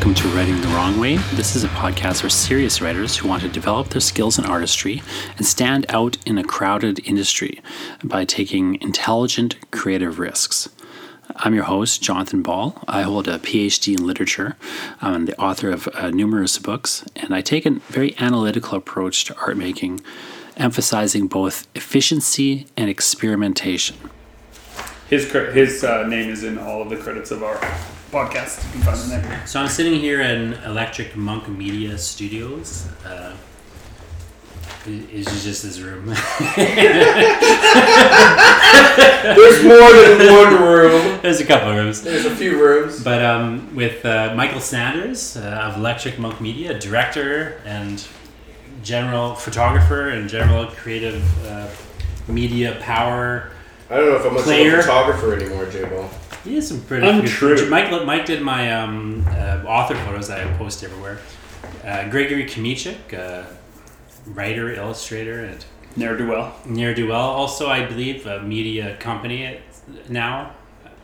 [0.00, 1.18] Welcome to Writing the Wrong Way.
[1.34, 5.02] This is a podcast for serious writers who want to develop their skills in artistry
[5.36, 7.60] and stand out in a crowded industry
[8.02, 10.70] by taking intelligent, creative risks.
[11.36, 12.82] I'm your host, Jonathan Ball.
[12.88, 14.56] I hold a PhD in literature.
[15.02, 19.36] I'm the author of uh, numerous books, and I take a very analytical approach to
[19.36, 20.00] art making,
[20.56, 23.98] emphasizing both efficiency and experimentation.
[25.10, 27.60] His his uh, name is in all of the credits of our
[28.10, 28.64] podcast.
[28.66, 29.46] You can find them there.
[29.46, 32.88] So I'm sitting here in Electric Monk Media Studios.
[33.04, 33.34] Uh,
[34.86, 36.06] is is just this room.
[39.36, 41.18] There's more than one room.
[41.22, 42.02] There's a couple of rooms.
[42.02, 43.02] There's a few rooms.
[43.02, 48.06] But um, with uh, Michael Sanders uh, of Electric Monk Media, director and
[48.82, 51.68] general photographer and general creative uh,
[52.28, 53.50] media power.
[53.90, 54.74] I don't know if I'm much Player.
[54.74, 56.08] of a photographer anymore, J Ball.
[56.44, 57.56] He has some pretty Untrue.
[57.56, 57.70] good.
[57.70, 61.18] Mike, Mike did my um, uh, author photos that I post everywhere.
[61.84, 63.44] Uh, Gregory Kamichik, uh,
[64.26, 65.64] writer, illustrator, and
[65.96, 66.54] Ne'er do well.
[66.64, 67.20] near do well.
[67.30, 69.60] Also, I believe a media company
[70.08, 70.52] now.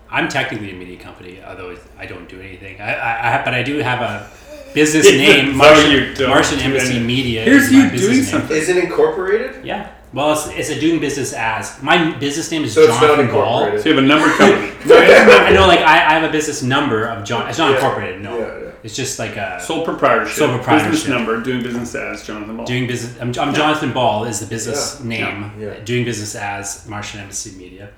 [0.08, 2.80] I'm technically a media company, although I don't do anything.
[2.80, 4.30] I, I, I but I do have a
[4.72, 7.06] business name, Martian, Martian Embassy anything.
[7.06, 7.42] Media.
[7.42, 8.24] Here's is you business doing name.
[8.24, 8.56] something.
[8.56, 9.64] Is it incorporated?
[9.64, 9.90] Yeah.
[10.16, 13.26] Well, it's, it's a doing business as my business name is So it's not Jonathan
[13.34, 13.78] Ball.
[13.78, 14.72] So you have a number company.
[14.94, 17.46] I know, like I, I have a business number of John.
[17.50, 17.76] It's not Yeah.
[17.76, 18.22] incorporated.
[18.22, 18.70] No, Yeah, yeah.
[18.82, 20.34] it's just like a Sole proprietorship.
[20.38, 20.90] Sole proprietorship.
[20.92, 21.38] Business number.
[21.42, 22.64] Doing business as Jonathan Ball.
[22.64, 23.14] doing business.
[23.20, 25.06] I'm, I'm Jonathan Ball is the business Yeah.
[25.06, 25.52] name.
[25.60, 25.66] Yeah.
[25.74, 25.80] Yeah.
[25.84, 27.90] Doing business as Martian Embassy Media.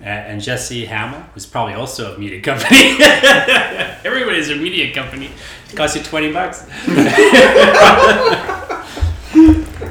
[0.00, 2.96] Uh, and Jesse Hamill, who's probably also a media company.
[4.04, 5.30] Everybody's a media company.
[5.70, 6.64] It costs you 20 bucks.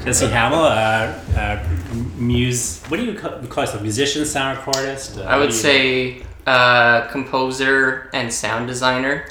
[0.05, 1.67] Jesse Hamill, uh, uh,
[2.15, 2.79] muse.
[2.89, 3.81] What do you call, call yourself?
[3.81, 5.17] Musician, sound recordist?
[5.17, 9.27] Uh, I would say uh, composer and sound designer.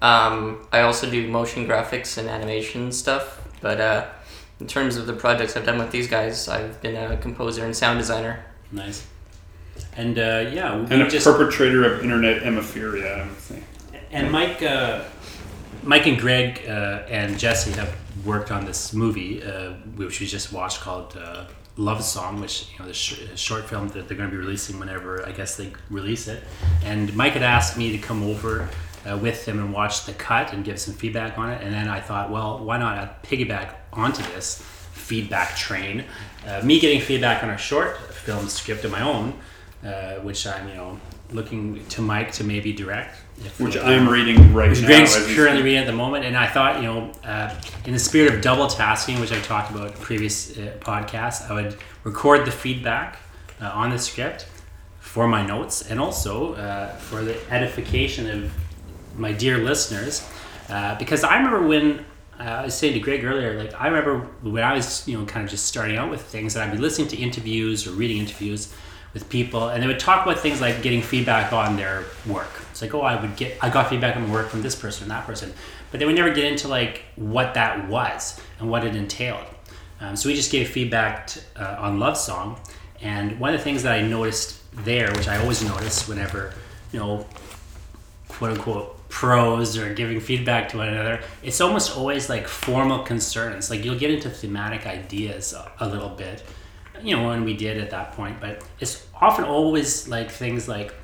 [0.00, 4.06] Um, I also do motion graphics and animation stuff, but uh,
[4.58, 7.76] in terms of the projects I've done with these guys, I've been a composer and
[7.76, 8.42] sound designer.
[8.72, 9.06] Nice.
[9.98, 13.20] And uh, yeah, we and a just perpetrator of internet hemophilia.
[13.20, 13.62] I would say.
[14.12, 15.04] And Mike, uh,
[15.82, 17.94] Mike and Greg uh, and Jesse have
[18.24, 21.44] worked on this movie, uh, which we just watched called uh,
[21.76, 24.78] Love Song, which you know the sh- short film that they're going to be releasing
[24.78, 26.42] whenever I guess they release it.
[26.84, 28.68] And Mike had asked me to come over
[29.08, 31.62] uh, with him and watch the cut and give some feedback on it.
[31.62, 34.60] And then I thought, well, why not uh, piggyback onto this
[34.92, 36.04] feedback train?
[36.46, 39.34] Uh, me getting feedback on a short film script of my own,
[39.84, 41.00] uh, which I'm you know
[41.32, 43.16] looking to Mike to maybe direct.
[43.58, 44.88] Which I'm reading right which now.
[44.88, 47.54] Greg's currently reading at the moment, and I thought, you know, uh,
[47.86, 51.54] in the spirit of double tasking, which I talked about in previous uh, podcasts, I
[51.54, 53.18] would record the feedback
[53.60, 54.46] uh, on the script
[55.00, 58.52] for my notes, and also uh, for the edification of
[59.16, 60.28] my dear listeners,
[60.68, 62.04] uh, because I remember when.
[62.38, 65.26] Uh, I was saying to Greg earlier, like I remember when I was, you know,
[65.26, 68.16] kind of just starting out with things, that I'd be listening to interviews or reading
[68.16, 68.72] interviews
[69.12, 72.48] with people, and they would talk about things like getting feedback on their work.
[72.80, 75.10] It's like, oh, I would get, I got feedback on work from this person and
[75.10, 75.52] that person,
[75.90, 79.44] but they would never get into like what that was and what it entailed.
[80.00, 82.58] Um, so we just gave feedback t- uh, on Love Song,
[83.02, 86.54] and one of the things that I noticed there, which I always notice whenever,
[86.90, 87.26] you know,
[88.28, 93.68] quote unquote pros or giving feedback to one another, it's almost always like formal concerns.
[93.68, 96.42] Like you'll get into thematic ideas a, a little bit,
[97.02, 100.94] you know, when we did at that point, but it's often always like things like,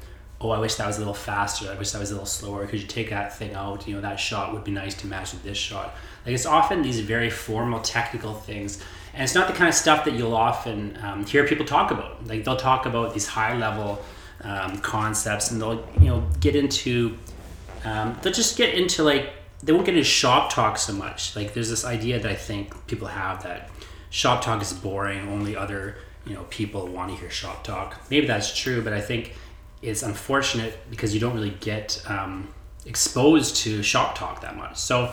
[0.40, 1.70] oh, I wish that was a little faster.
[1.70, 2.66] I wish that was a little slower.
[2.66, 3.88] Could you take that thing out?
[3.88, 5.94] You know, that shot would be nice to match with this shot.
[6.24, 8.82] Like it's often these very formal technical things.
[9.14, 12.26] And it's not the kind of stuff that you'll often um, hear people talk about.
[12.26, 14.04] Like they'll talk about these high level
[14.42, 17.16] um, concepts and they'll, you know, get into
[17.84, 19.32] um, they'll just get into like
[19.62, 21.34] they won't get into shop talk so much.
[21.34, 23.70] Like there's this idea that I think people have that
[24.10, 25.28] shop talk is boring.
[25.28, 25.96] Only other
[26.26, 28.00] you know people want to hear shop talk.
[28.10, 29.34] Maybe that's true, but I think
[29.82, 32.48] it's unfortunate because you don't really get um,
[32.86, 34.76] exposed to shop talk that much.
[34.76, 35.12] So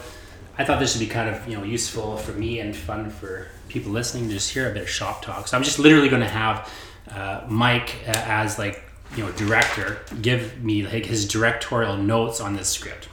[0.58, 3.48] I thought this would be kind of you know useful for me and fun for
[3.68, 5.48] people listening to just hear a bit of shop talk.
[5.48, 6.72] So I'm just literally going to have
[7.12, 8.84] uh, Mike uh, as like
[9.16, 13.08] you know director give me like his directorial notes on this script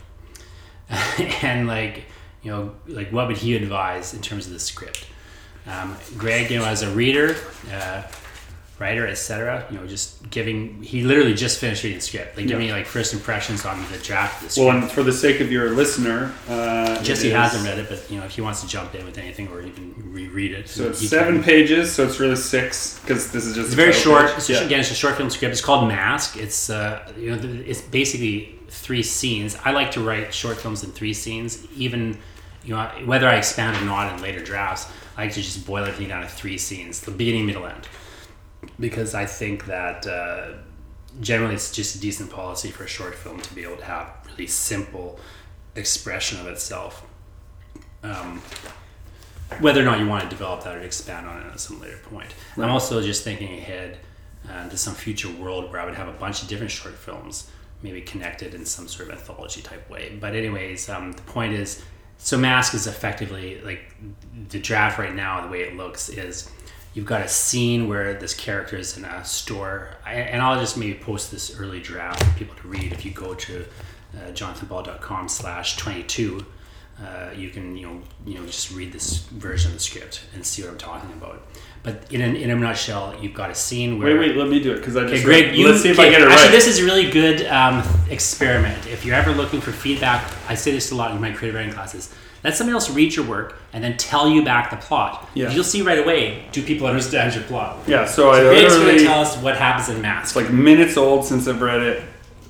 [1.43, 2.05] and like
[2.41, 5.05] you know like what would he advise in terms of the script
[5.67, 7.35] um, greg you know as a reader
[7.71, 8.01] uh,
[8.81, 9.65] writer, etc.
[9.71, 10.81] You know, just giving.
[10.83, 12.73] He literally just finished reading the script, like giving Yeah.
[12.73, 14.61] me like first impressions on the draft of the.
[14.61, 18.03] Well, and for the sake of your listener, uh, Jesse is- hasn't read it, but
[18.09, 20.89] you know, if he wants to jump in with anything or even reread it, So
[20.89, 21.43] it's seven can.
[21.43, 24.25] pages, so it's really six because this is just It's a very short.
[24.27, 24.37] page.
[24.37, 24.61] It's yeah.
[24.61, 25.51] Again, it's a short film script.
[25.53, 26.35] It's called Mask.
[26.37, 29.55] It's uh, you know, it's basically three scenes.
[29.63, 32.17] I like to write short films in three scenes, even
[32.65, 34.87] you know whether I expand or not in later drafts.
[35.17, 37.87] I like to just boil everything down to three scenes: the beginning, middle, end.
[38.79, 40.53] Because I think that uh,
[41.19, 44.13] generally it's just a decent policy for a short film to be able to have
[44.27, 45.19] really simple
[45.75, 47.05] expression of itself.
[48.03, 48.41] Um,
[49.59, 51.99] whether or not you want to develop that or expand on it at some later
[52.09, 52.33] point.
[52.55, 53.99] I'm also just thinking ahead
[54.49, 57.49] uh, to some future world where I would have a bunch of different short films,
[57.81, 60.17] maybe connected in some sort of anthology type way.
[60.19, 61.83] But anyways, um, the point is,
[62.17, 63.93] so Mask is effectively like
[64.49, 65.41] the draft right now.
[65.41, 66.49] The way it looks is
[66.93, 70.77] you've got a scene where this character is in a store, I, and I'll just
[70.77, 72.91] maybe post this early draft for people to read.
[72.91, 73.65] If you go to
[74.15, 76.45] uh, jonathanball.com slash 22
[77.01, 80.45] uh, you can you know you know just read this version of the script and
[80.45, 81.47] see what I'm talking about.
[81.83, 84.59] But in a, in a nutshell, you've got a scene where Wait, wait, let me
[84.59, 85.23] do it because I just.
[85.23, 86.51] Greg, you, let's see if I get it actually, right.
[86.51, 88.85] this is a really good um, experiment.
[88.85, 91.73] If you're ever looking for feedback, I say this a lot in my creative writing
[91.73, 92.13] classes.
[92.43, 95.29] Let somebody else read your work and then tell you back the plot.
[95.35, 95.51] Yeah.
[95.51, 96.45] You'll see right away.
[96.51, 97.77] Do people understand your plot?
[97.87, 100.35] yeah, so, I So Greg's going to literally tell us what happens in Mask.
[100.35, 102.03] it's like minutes old since I've read it.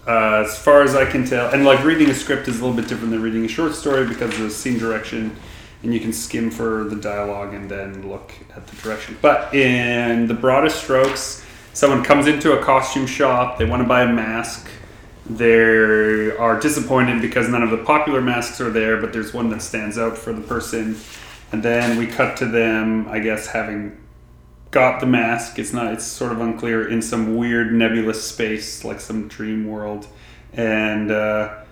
[0.08, 2.76] Uh, as far as I can tell, and like reading a script is a little
[2.76, 5.36] bit different than reading a short story because of the scene direction,
[5.84, 9.16] and you can skim for the dialogue and then look at the direction.
[9.22, 14.02] But in the broadest strokes, someone comes into a costume shop, they want to buy
[14.02, 14.71] a mask.
[15.38, 19.62] They are disappointed because none of the popular masks are there, but there's one that
[19.62, 20.98] stands out for the person.
[21.54, 23.98] And then we cut to them, I guess, having
[24.72, 25.58] got the mask.
[25.58, 25.94] It's not.
[25.94, 30.06] It's sort of unclear in some weird nebulous space, like some dream world,
[30.52, 31.64] and uh,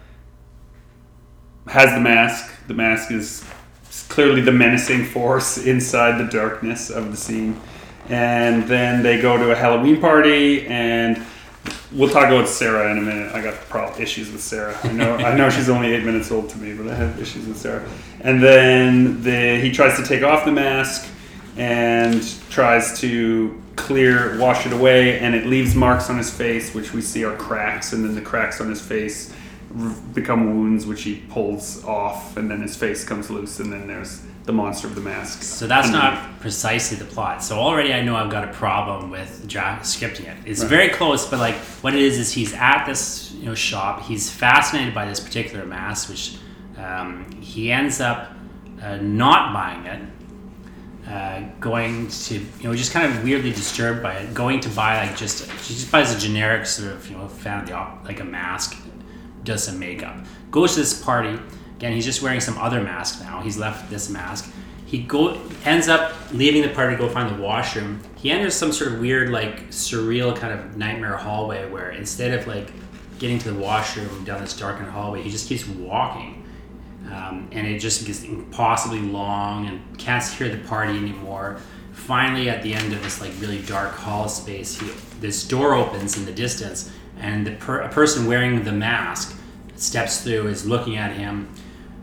[1.67, 2.49] has the mask.
[2.67, 3.43] The mask is
[4.07, 7.59] clearly the menacing force inside the darkness of the scene.
[8.07, 11.21] And then they go to a Halloween party, and
[11.91, 13.33] we'll talk about Sarah in a minute.
[13.33, 14.77] I got issues with Sarah.
[14.83, 15.15] I know.
[15.15, 17.87] I know she's only eight minutes old to me, but I have issues with Sarah.
[18.21, 21.09] And then the, he tries to take off the mask
[21.57, 26.93] and tries to clear, wash it away, and it leaves marks on his face, which
[26.93, 29.33] we see are cracks, and then the cracks on his face
[30.13, 34.21] become wounds, which he pulls off, and then his face comes loose, and then there's
[34.45, 35.43] the monster of the mask.
[35.43, 36.21] So that's underneath.
[36.23, 37.43] not precisely the plot.
[37.43, 40.37] So already I know I've got a problem with draft scripting it.
[40.45, 40.69] It's Right.
[40.69, 44.01] very close, but like what it is is he's at this you know shop.
[44.05, 46.37] He's fascinated by this particular mask, which
[46.77, 48.31] um, he ends up
[48.81, 50.01] uh, not buying it.
[51.07, 54.33] Uh, going to you know just kind of weirdly disturbed by it.
[54.33, 57.61] Going to buy like just she just buys a generic sort of you know fan
[57.61, 58.75] of the op- like a mask,
[59.49, 60.15] does some makeup,
[60.51, 61.37] goes to this party.
[61.77, 63.41] Again, he's just wearing some other mask now.
[63.41, 64.53] He's left this mask.
[64.85, 68.01] He go ends up leaving the party to go find the washroom.
[68.15, 72.47] He enters some sort of weird, like surreal kind of nightmare hallway where instead of
[72.47, 72.71] like
[73.17, 76.45] getting to the washroom down this darkened hallway, he just keeps walking.
[77.11, 81.59] Um, and it just gets impossibly long and can't hear the party anymore.
[81.93, 86.17] Finally, at the end of this like really dark hall space, he, this door opens
[86.17, 89.38] in the distance, and the per, a person wearing the mask
[89.81, 91.49] steps through, is looking at him.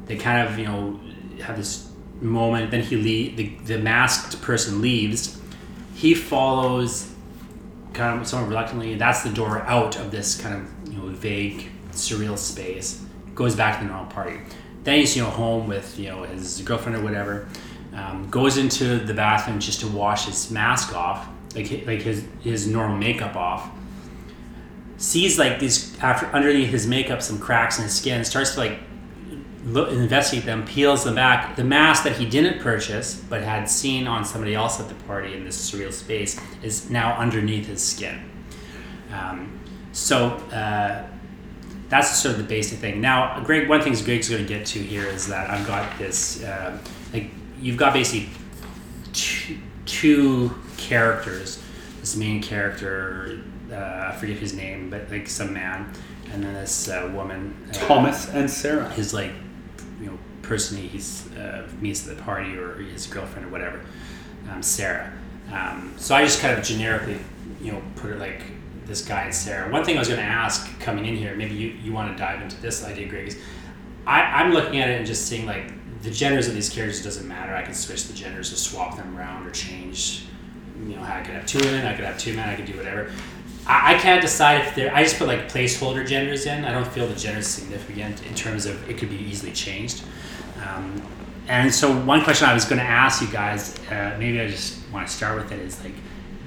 [0.06, 1.00] They kind of you know
[1.42, 2.70] have this moment.
[2.70, 5.40] Then he leave the the masked person leaves.
[5.94, 7.10] He follows
[7.92, 8.94] kind of somewhat reluctantly.
[8.94, 13.02] That's the door out of this kind of you know vague, surreal space.
[13.34, 14.38] Goes back to the normal party.
[14.84, 17.48] Then he's you know home with you know his girlfriend or whatever.
[17.92, 22.66] Um, goes into the bathroom just to wash his mask off, like like his his
[22.66, 23.70] normal makeup off.
[24.98, 28.24] Sees like these after underneath his makeup some cracks in his skin.
[28.24, 28.78] Starts to like
[29.64, 31.56] look, investigate them, peels them back.
[31.56, 35.34] The mask that he didn't purchase but had seen on somebody else at the party
[35.34, 38.20] in this surreal space is now underneath his skin.
[39.12, 39.60] Um,
[39.92, 41.06] so uh,
[41.88, 43.00] that's sort of the basic thing.
[43.00, 46.42] Now, Greg, one thing Greg's going to get to here is that I've got this
[46.42, 46.78] uh,
[47.12, 48.28] like you've got basically
[49.12, 51.62] two, two characters.
[52.00, 55.92] This main character, uh, I forget his name, but like some man,
[56.32, 58.88] and then this uh, woman, uh, Thomas and Sarah.
[58.90, 59.32] his like
[60.00, 63.80] you know person he's uh, meets at the party or his girlfriend or whatever
[64.50, 65.12] um, sarah
[65.52, 67.18] um, so i just kind of generically
[67.61, 68.42] you know put it like
[68.85, 71.54] this guy and sarah one thing i was going to ask coming in here maybe
[71.54, 73.38] you, you want to dive into this idea greg is
[74.06, 77.26] I, i'm looking at it and just seeing like the genders of these characters doesn't
[77.26, 80.26] matter i can switch the genders or swap them around or change
[80.85, 82.76] you know, I could have two women, I could have two men, I could do
[82.76, 83.11] whatever.
[83.66, 84.94] I, I can't decide if they're.
[84.94, 86.64] I just put like placeholder genders in.
[86.64, 90.02] I don't feel the gender is significant in terms of it could be easily changed.
[90.66, 91.02] Um,
[91.49, 94.78] and so one question I was going to ask you guys, uh, maybe I just
[94.92, 95.92] want to start with it, is like,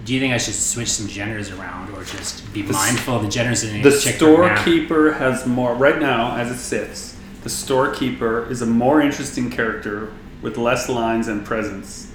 [0.04, 3.22] do you think I should switch some genders around, or just be The mindful of
[3.24, 4.60] the genders in The each particular map?
[4.60, 7.16] storekeeper has more right now, as it sits.
[7.44, 10.12] The storekeeper is a more interesting character
[10.42, 12.12] with less lines and presence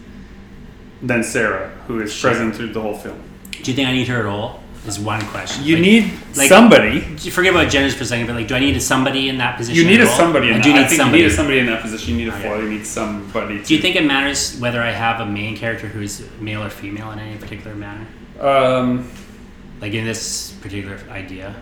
[1.01, 2.31] than Sarah, who is Sure.
[2.31, 3.21] present through the whole film.
[3.63, 4.63] Do you think I need her at all?
[4.87, 5.65] Is one question.
[5.65, 7.03] You Like, need like- somebody.
[7.23, 9.39] You forget about genders for a second, but like, do I need a somebody in
[9.39, 9.83] that position?
[9.83, 10.49] You need a somebody.
[10.49, 10.63] In I that.
[10.65, 11.19] do need I think somebody.
[11.23, 12.11] you need a somebody in that position.
[12.19, 12.43] You need a Okay.
[12.49, 12.63] foil.
[12.63, 13.61] You need somebody.
[13.63, 17.13] Do you think it matters whether I have a main character who's male or female
[17.13, 18.07] in any particular manner?
[18.41, 19.05] Um,
[19.81, 21.55] Like in this particular idea,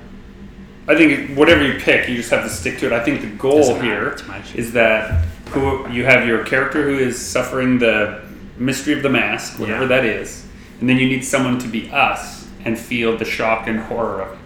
[0.88, 2.92] I think whatever you pick, you just have to stick to it.
[2.92, 4.16] I think the goal here
[4.54, 8.18] is that who you have your character who is suffering the
[8.58, 9.88] mystery of the mask, whatever Yeah.
[9.88, 10.44] that is,
[10.80, 14.32] and then you need someone to be us and feel the shock and horror of
[14.32, 14.38] it.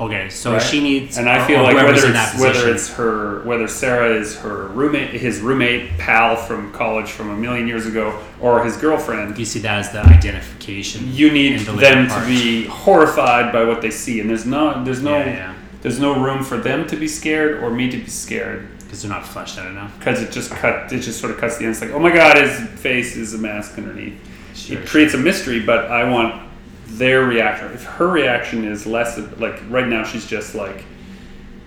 [0.00, 0.28] okay.
[0.28, 0.62] So Right.
[0.62, 4.68] she needs, And I feel like whether it's whether it's her, whether Sarah is her
[4.68, 9.44] roommate, his roommate, pal from college from a million years ago, or his girlfriend, you
[9.44, 11.08] see that as the identification.
[11.12, 15.02] you need the them to be horrified by what they see, and there's no, there's
[15.02, 15.54] no, Yeah, yeah.
[15.82, 19.10] there's no room for them to be scared or me to be scared because they're
[19.10, 19.92] not fleshed out enough.
[19.98, 21.72] because it just cut, it just sort of cuts the end.
[21.72, 24.14] It's like, oh my god, his face is a mask underneath.
[24.54, 26.40] Sure, it creates a mystery, but I want
[26.88, 27.70] their reaction.
[27.72, 30.84] If her reaction is less like right now, she's just like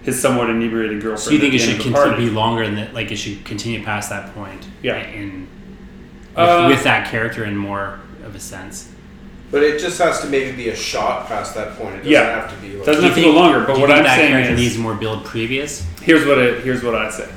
[0.02, 1.20] his somewhat inebriated girlfriend.
[1.20, 2.26] So you think it should end of the continue party.
[2.26, 2.94] be longer than that?
[2.94, 4.68] Like it should continue past that point?
[4.82, 4.98] Yeah.
[5.08, 5.48] In
[6.36, 8.90] with, Uh, with that character in more of a sense.
[9.52, 11.96] But it just has to maybe be a shot past that point.
[11.96, 12.42] It doesn't Yeah.
[12.42, 12.86] have to be like.
[12.86, 14.78] Doesn't Do you have to go longer, but what I'm that saying character is- needs
[14.78, 15.86] more build previous.
[16.02, 17.28] Here's what it, here's what I say.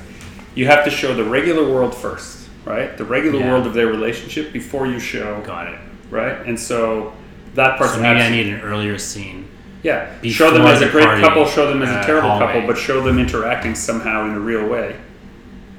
[0.55, 2.97] You have to show the regular world first, right?
[2.97, 3.51] The regular Yeah.
[3.51, 5.79] world of their relationship before you show, Got it.
[6.11, 6.37] right?
[6.47, 7.13] And so
[7.55, 9.49] that part's So maybe I need an earlier scene.
[9.83, 10.11] yeah.
[10.25, 11.47] Show them before as a great party, couple.
[11.47, 12.47] Show them as uh, a terrible hallway.
[12.55, 14.97] couple, but show them interacting somehow in a real way.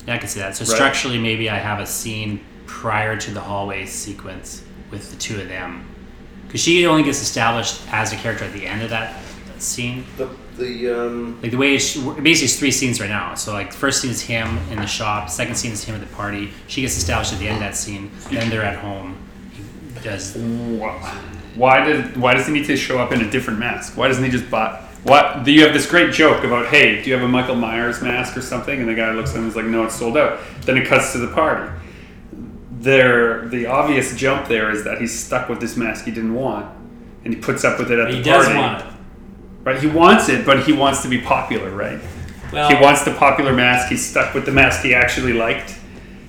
[0.08, 0.55] Yeah, I can see that.
[0.55, 0.75] So Right.
[0.75, 5.48] structurally, maybe I have a scene prior to the hallway sequence with the two of
[5.50, 5.86] them,
[6.48, 9.15] because she only gets established as a character at the end of that,
[9.48, 10.05] that scene.
[10.17, 13.34] The, the um, Like the way it's, basically it's three scenes right now.
[13.34, 16.15] So like first scene is him in the shop, second scene is him at the
[16.15, 16.51] party.
[16.67, 18.12] She gets established at the end of that scene.
[18.29, 19.17] Then they're at home.
[19.53, 19.63] He
[20.03, 20.36] does
[21.55, 23.97] Why did why does he need to show up in a different mask?
[23.97, 24.81] Why doesn't he just buy?
[25.03, 26.67] What do you have this great joke about?
[26.67, 28.79] Hey, do you have a Michael Myers mask or something?
[28.79, 30.39] And the guy looks at him and is like, No, it's sold out.
[30.62, 31.71] Then it cuts to the party.
[32.79, 36.65] There, the obvious jump there is that he's stuck with this mask he didn't want,
[37.24, 38.93] and he puts up with it at he the does want it.
[39.63, 39.79] Right?
[39.79, 42.00] He wants it, but he wants to be popular, right?
[42.51, 43.89] Well, he wants the popular mask.
[43.89, 45.79] He's stuck with the mask he actually liked.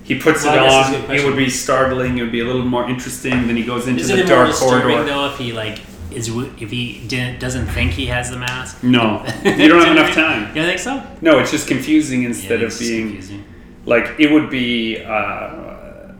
[0.06, 1.16] He puts Well, it guess that's a on.
[1.16, 2.18] It would be startling.
[2.18, 3.46] It would be a little more interesting.
[3.46, 5.04] Then he goes into Isn't the it more dark corridor.
[5.04, 5.80] though if he like
[6.12, 8.82] is if he didn't doesn't think he has the mask?
[8.84, 10.54] No, you don't have enough time.
[10.56, 11.02] You think so?
[11.20, 13.44] No, it's just confusing instead Yeah, of being confusing.
[13.84, 16.12] like it would be uh,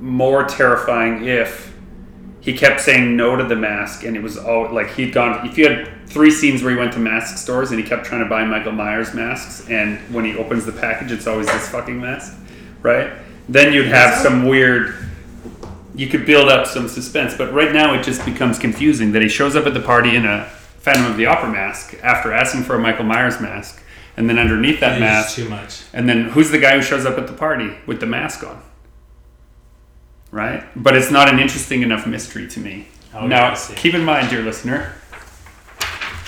[0.00, 1.74] more terrifying if
[2.40, 5.46] he kept saying no to the mask and it was all like he'd gone.
[5.46, 8.22] If you had three scenes where he went to mask stores and he kept trying
[8.22, 11.98] to buy Michael Myers masks, and when he opens the package, it's always this fucking
[12.00, 12.36] mask,
[12.82, 13.12] right?
[13.48, 14.94] Then you'd have some weird.
[15.94, 19.28] You could build up some suspense, but right now it just becomes confusing that he
[19.28, 20.48] shows up at the party in a
[20.78, 23.82] Phantom of the Opera mask after asking for a Michael Myers mask,
[24.16, 25.82] and then underneath that mask, too much.
[25.92, 28.62] and then who's the guy who shows up at the party with the mask on?
[30.30, 30.64] Right?
[30.74, 32.88] But it's not an interesting enough mystery to me.
[33.14, 34.94] Oh, now, yeah, keep in mind, dear listener,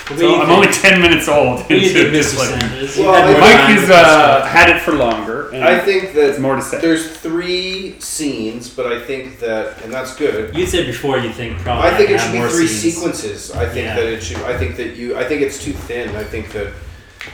[0.06, 0.50] What do so I'm think?
[0.50, 2.34] only 10 minutes old What do you into think, this.
[2.34, 2.38] Mr.
[2.50, 2.96] Like, Sanders?
[2.99, 5.49] Well, had I- more Mike time has to uh, had it for longer.
[5.50, 6.78] And I think there's that more to say.
[6.80, 10.54] there's three scenes, but I think that, and that's good.
[10.54, 11.90] You said before you think probably.
[11.90, 12.94] I think it should be three scenes.
[12.96, 13.52] sequences.
[13.52, 13.96] I think Yeah.
[13.96, 14.37] that it should.
[14.42, 15.16] I think that you.
[15.16, 16.14] I think it's too thin.
[16.16, 16.73] I think that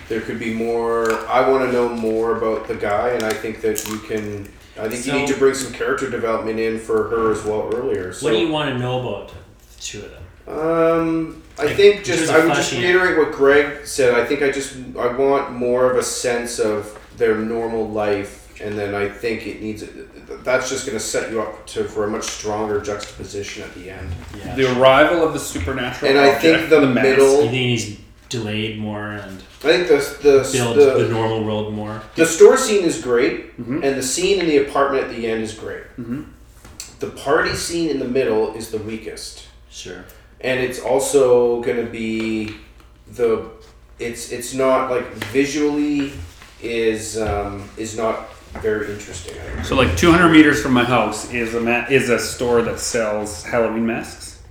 [0.09, 1.27] there could be more.
[1.27, 4.49] I want to know more about the guy, and I think that you can.
[4.79, 7.69] I think So- you need to bring some character development in for her as well
[7.75, 8.13] earlier.
[8.13, 10.23] So, What do you want to know about the two of them?
[10.51, 14.15] Um, I Like, think just I would just reiterate what Greg said.
[14.15, 18.79] I think I just I want more of a sense of their normal life, and
[18.79, 19.85] then I think it needs.
[20.43, 23.91] That's just going to set you up to for a much stronger juxtaposition at the
[23.91, 24.11] end.
[24.39, 24.55] Yeah.
[24.55, 27.03] the arrival of the supernatural And I think the mask.
[27.09, 27.99] middle- you think he's
[28.31, 32.01] delayed more and I think the the build the, the normal world more?
[32.15, 33.83] the store scene is great, Mhm.
[33.85, 35.83] and the scene in the apartment at the end is great.
[36.01, 36.25] Mhm.
[37.01, 39.43] The party scene in the middle is the weakest.
[39.71, 40.05] Sure.
[40.41, 42.55] And it's also going to be
[43.13, 43.51] the
[43.99, 46.13] it's it's not like visually
[46.63, 49.37] is um, is not very interesting.
[49.63, 53.45] So like 200 meters from my house is a ma- is a store that sells
[53.45, 54.43] Halloween masks,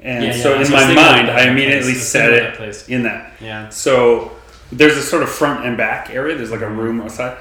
[0.00, 2.06] and Yeah, so yeah, in so my mind, I immediately place.
[2.08, 2.88] Set it that place.
[2.88, 3.32] in that.
[3.40, 3.68] Yeah.
[3.68, 4.32] So
[4.70, 6.36] there's a sort of front and back area.
[6.36, 7.36] There's like a room outside.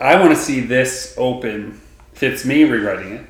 [0.00, 1.80] I want to see this open.
[2.12, 3.26] Fits me rewriting it,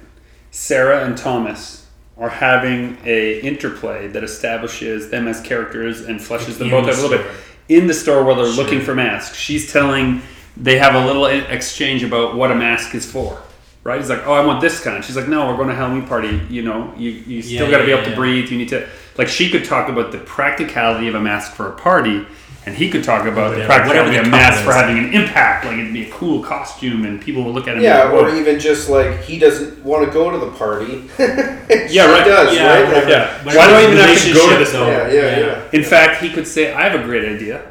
[0.51, 1.84] Sarah and Thomas
[2.17, 7.01] are having a interplay that establishes them as characters and fleshes them both out a
[7.03, 7.27] little bit
[7.69, 8.63] in the store where they're Sure.
[8.65, 9.37] looking for masks.
[9.37, 10.23] She's telling
[10.57, 13.39] they have a little exchange about what a mask is for.
[13.83, 14.01] Right?
[14.01, 16.41] He's like, "Oh, I want this kind." She's like, "No, we're going to Halloween party.
[16.49, 18.17] You know, you, you still Yeah, got to be yeah, able to yeah.
[18.17, 18.49] breathe.
[18.51, 18.87] You need to
[19.19, 22.25] like." She could talk about the practicality of a mask for a party,
[22.67, 25.65] and he could talk about the Whatever- practicality whatever a mask for having an impact.
[25.67, 27.83] Like it'd be a cool costume, and people will look at him.
[27.83, 31.05] Yeah, and or even just like he doesn't want to go to the party.
[31.89, 32.25] Yeah, right.
[32.27, 32.85] does, Yeah, right?
[32.87, 32.95] whatever.
[33.07, 33.45] Like, yeah.
[33.45, 34.73] Whatever Why do I even have to go to this?
[34.73, 34.87] though.
[34.87, 35.63] yeah, yeah, yeah.
[35.73, 37.63] In fact, he could say, "I have a great idea."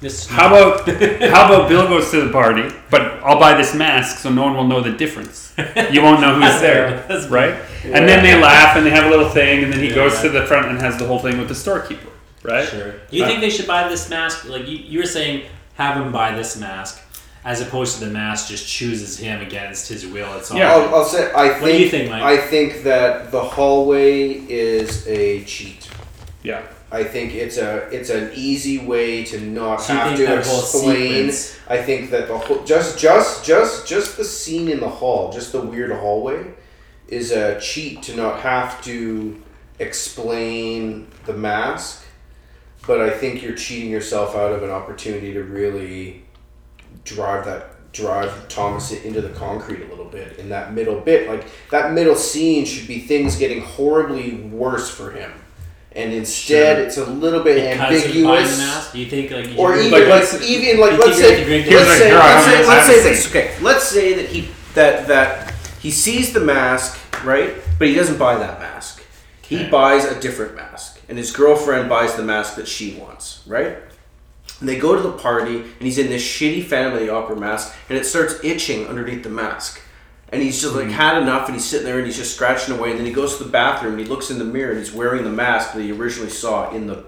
[0.00, 0.88] This- How about
[1.34, 4.54] how about Bill goes to the party, but I'll buy this mask so no one
[4.56, 5.52] will know the difference.
[5.90, 7.54] You won't know who's there, That's right?
[7.84, 10.14] And then they laugh and they have a little thing, and then he Yeah, goes
[10.14, 10.22] yeah.
[10.22, 12.08] to the front and has the whole thing with the storekeeper,
[12.44, 12.68] right?
[12.68, 12.92] Sure.
[13.10, 14.48] Do you think uh, they should buy this mask?
[14.48, 17.02] Like you, you were saying, have him buy this mask,
[17.44, 20.32] as opposed to the mask just chooses him against his will.
[20.38, 20.58] It's all.
[20.58, 20.72] Yeah.
[20.72, 21.62] I'll, I'll say I think.
[21.62, 22.22] What do you think, Mike?
[22.22, 25.90] I think that the hallway is a cheat.
[26.42, 26.62] Yeah.
[26.92, 31.28] I think it's a it's an easy way to not So have to explain.
[31.68, 35.50] I think that the whole just just just just the scene in the hall, just
[35.50, 36.54] the weird hallway,
[37.08, 39.42] is a cheat to not have to
[39.80, 42.03] explain the mask.
[42.86, 46.22] But I think you're cheating yourself out of an opportunity to really
[47.04, 51.28] drive that drive Thomas into the concrete a little bit in that middle bit.
[51.28, 55.32] Like that middle scene should be things getting horribly worse for him.
[55.92, 56.86] And instead Sure.
[56.86, 58.58] it's a little bit buying ambiguous.
[58.58, 58.92] mask?
[58.92, 61.38] Do you think like you Or even Like, like, let's- even like let's say have
[61.38, 64.48] to drink Here's let's say let's say, let's say this okay let's say that he
[64.74, 69.02] that that he sees the mask right but he doesn't buy that mask
[69.42, 69.70] he Okay.
[69.70, 73.76] buys a different mask and his girlfriend buys the mask that she wants right
[74.60, 77.36] and they go to the party and he's in this shitty Phantom of the Opera
[77.36, 79.80] mask and it starts itching underneath the mask
[80.30, 80.80] and he's just Hmm.
[80.80, 83.12] like had enough and he's sitting there and he's just scratching away and then he
[83.12, 85.72] goes to the bathroom and he looks in the mirror and he's wearing the mask
[85.74, 87.04] that he originally saw in the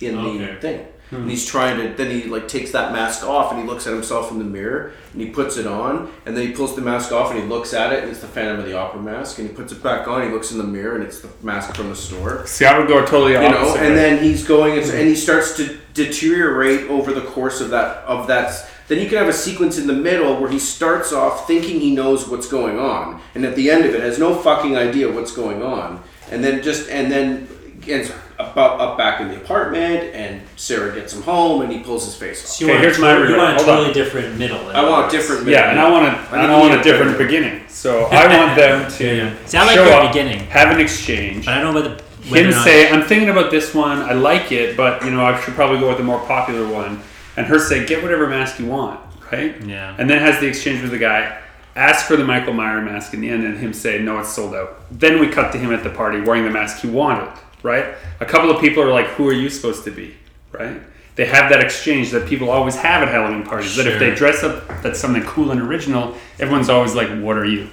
[0.00, 0.20] in the
[0.58, 0.88] Okay.
[1.10, 1.16] Hmm.
[1.16, 3.92] and he's trying to then he like takes that mask off and he looks at
[3.92, 7.12] himself in the mirror and he puts it on and then he pulls the mask
[7.12, 9.48] off and he looks at it and it's the Phantom of the Opera mask and
[9.48, 11.90] he puts it back on he looks in the mirror and it's the mask from
[11.90, 12.44] the store.
[12.46, 15.56] See, I would go totally you know and then he's going and, and he starts
[15.58, 19.78] to deteriorate over the course of that of that then you can have a sequence
[19.78, 23.54] in the middle where he starts off thinking he knows what's going on and at
[23.54, 27.12] the end of it has no fucking idea what's going on and then just and
[27.12, 27.48] then
[27.86, 32.04] gets about up back in the apartment and Sarah gets him home and he pulls
[32.04, 33.68] his face off So you Okay, want here's a my to- you want a Hold
[33.68, 33.76] on.
[33.76, 34.60] totally different middle.
[34.68, 35.14] in I other want a words.
[35.14, 37.24] different yeah, and I want to, I and think I you want a different better-
[37.24, 37.62] beginning.
[37.76, 39.34] So I want them to Yeah, yeah.
[39.46, 40.40] See, I like show their up, beginning.
[40.46, 41.44] have an exchange.
[41.44, 41.96] But I don't know whether
[42.30, 43.98] whether him or not, say, "I'm thinking about this one.
[44.00, 47.00] I like it, but you know, I should probably go with the more popular one."
[47.36, 48.98] And her say, "Get whatever mask you want."
[49.30, 49.60] Right?
[49.62, 49.94] Yeah.
[49.98, 51.38] And then has the exchange with the guy.
[51.76, 54.54] Ask for the Michael Myers mask in the end, and him say, "No, it's sold
[54.54, 57.28] out." Then we cut to him at the party wearing the mask he wanted.
[57.62, 57.94] Right?
[58.20, 60.16] A couple of people are like, "Who are you supposed to be?"
[60.52, 60.80] Right?
[61.16, 63.74] They have that exchange that people always have at Halloween parties.
[63.76, 67.44] That if they dress up that's something cool and original, everyone's always like, "What are
[67.46, 67.68] you?"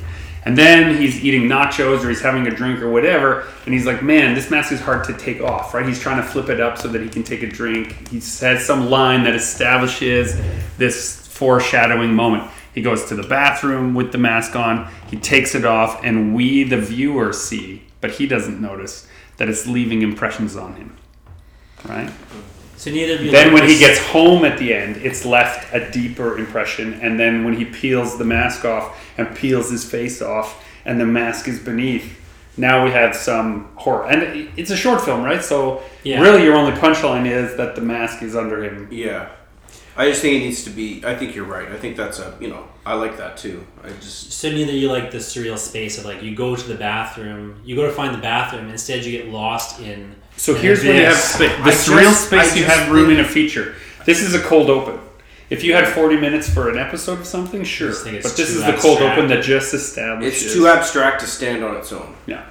[0.45, 4.01] And then he's eating nachos or he's having a drink or whatever, and he's like,
[4.01, 5.85] "Man, this mask is hard to take off." Right?
[5.85, 8.09] He's trying to flip it up so that he can take a drink.
[8.09, 10.39] He says some line that establishes
[10.77, 12.49] this foreshadowing moment.
[12.73, 14.87] He goes to the bathroom with the mask on.
[15.07, 19.07] He takes it off, and we, the viewer, see, but he doesn't notice
[19.43, 20.95] that it's leaving impressions on him.
[21.83, 22.09] Right?
[22.77, 23.29] So neither of you.
[23.29, 26.93] Then when he gets home at the end, it's left a deeper impression.
[27.01, 31.05] And then when he peels the mask off and peels his face off, and the
[31.05, 32.17] mask is beneath,
[32.55, 34.05] now we have some horror.
[34.05, 35.43] And it's a short film, right?
[35.43, 36.21] So Yeah.
[36.21, 38.87] really, your only punchline is that the mask is under him.
[38.91, 39.27] yeah
[39.95, 42.35] I just think it needs to be I think you're right I think that's a
[42.39, 45.97] you know I like that too I just So neither you like the surreal space
[45.99, 49.11] of like you go to the bathroom, you go to find the bathroom, instead you
[49.11, 50.15] get lost in.
[50.37, 51.23] So an here's where you have abyss.
[51.35, 51.51] space.
[51.57, 53.75] The I surreal just- space I you have room think- in a feature.
[54.05, 54.99] This is a cold open.
[55.49, 57.89] If you had 40 minutes for an episode of something, sure.
[57.89, 60.43] just But this too is the cold open that just establishes.
[60.45, 62.41] it's too abstract to stand on its own Yeah.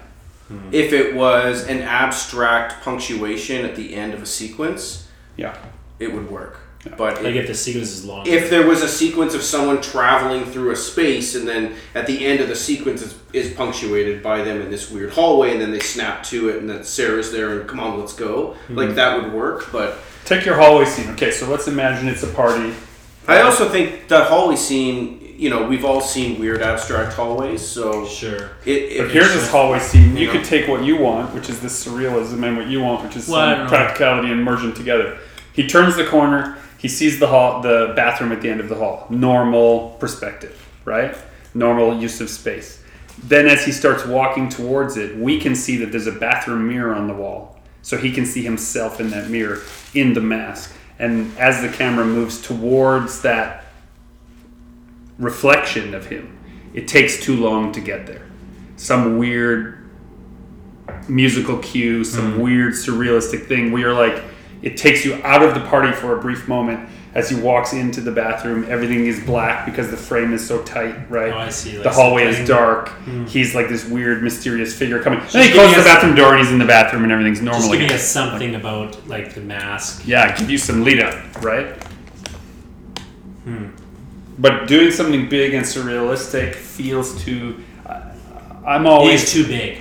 [0.49, 0.59] Hmm.
[0.71, 5.57] if it was an abstract punctuation at the end of a sequence Yeah.
[5.99, 6.61] it would work
[6.97, 8.27] but Like it- if the sequence is long.
[8.27, 12.25] if there was a sequence of someone traveling through a space and then at the
[12.27, 15.71] end of the sequence is, is punctuated by them in this weird hallway and then
[15.71, 18.77] they snap to it and then sarah's there and come on let's go mm-hmm.
[18.77, 21.11] like that would work but Take your hallway scene.
[21.11, 22.73] Okay, so let's imagine it's a party.
[23.27, 28.07] i also think that hallway scene you know, we've all seen weird abstract hallways, so
[28.07, 28.51] Sure.
[28.65, 30.17] it, it But here's this hallway scene.
[30.17, 30.33] You Yeah.
[30.33, 33.27] could take what you want, which is this surrealism, and what you want, which is
[33.27, 33.69] Well, some don't know.
[33.69, 35.17] practicality, and merge them together.
[35.53, 36.57] He turns the corner.
[36.83, 39.07] He sees the hall, the bathroom at the end of the hall.
[39.09, 41.17] Normal perspective, right?
[41.55, 42.83] Normal use of space.
[43.23, 46.93] Then, as he starts walking towards it, we can see that there's a bathroom mirror
[46.93, 49.61] on the wall, so he can see himself in that mirror
[49.95, 50.75] in the mask.
[50.99, 53.65] And as the camera moves towards that
[55.19, 56.37] reflection of him,
[56.75, 58.29] it takes too long to get there.
[58.77, 59.89] Some weird
[61.09, 62.41] musical cue, some hmm.
[62.41, 64.21] weird surrealistic thing where you're like,
[64.63, 68.01] it takes you out of the party for a brief moment as he walks into
[68.01, 68.65] the bathroom.
[68.69, 71.33] Everything is black because the frame is so tight, right?
[71.33, 71.75] Oh, I see.
[71.75, 72.91] Like the hallway is dark.
[73.29, 75.21] He's like this weird, mysterious figure coming.
[75.21, 77.61] Just then he closes the bathroom door and he's in the bathroom and everything's normal
[77.61, 80.07] Just giving us something about like the mask.
[80.07, 81.75] Yeah, give you some lead up, right?
[83.45, 83.71] Hmm.
[84.39, 87.63] But doing something big and surrealistic feels too.
[87.85, 88.13] I
[88.65, 89.31] I'm always.
[89.31, 89.79] Too big.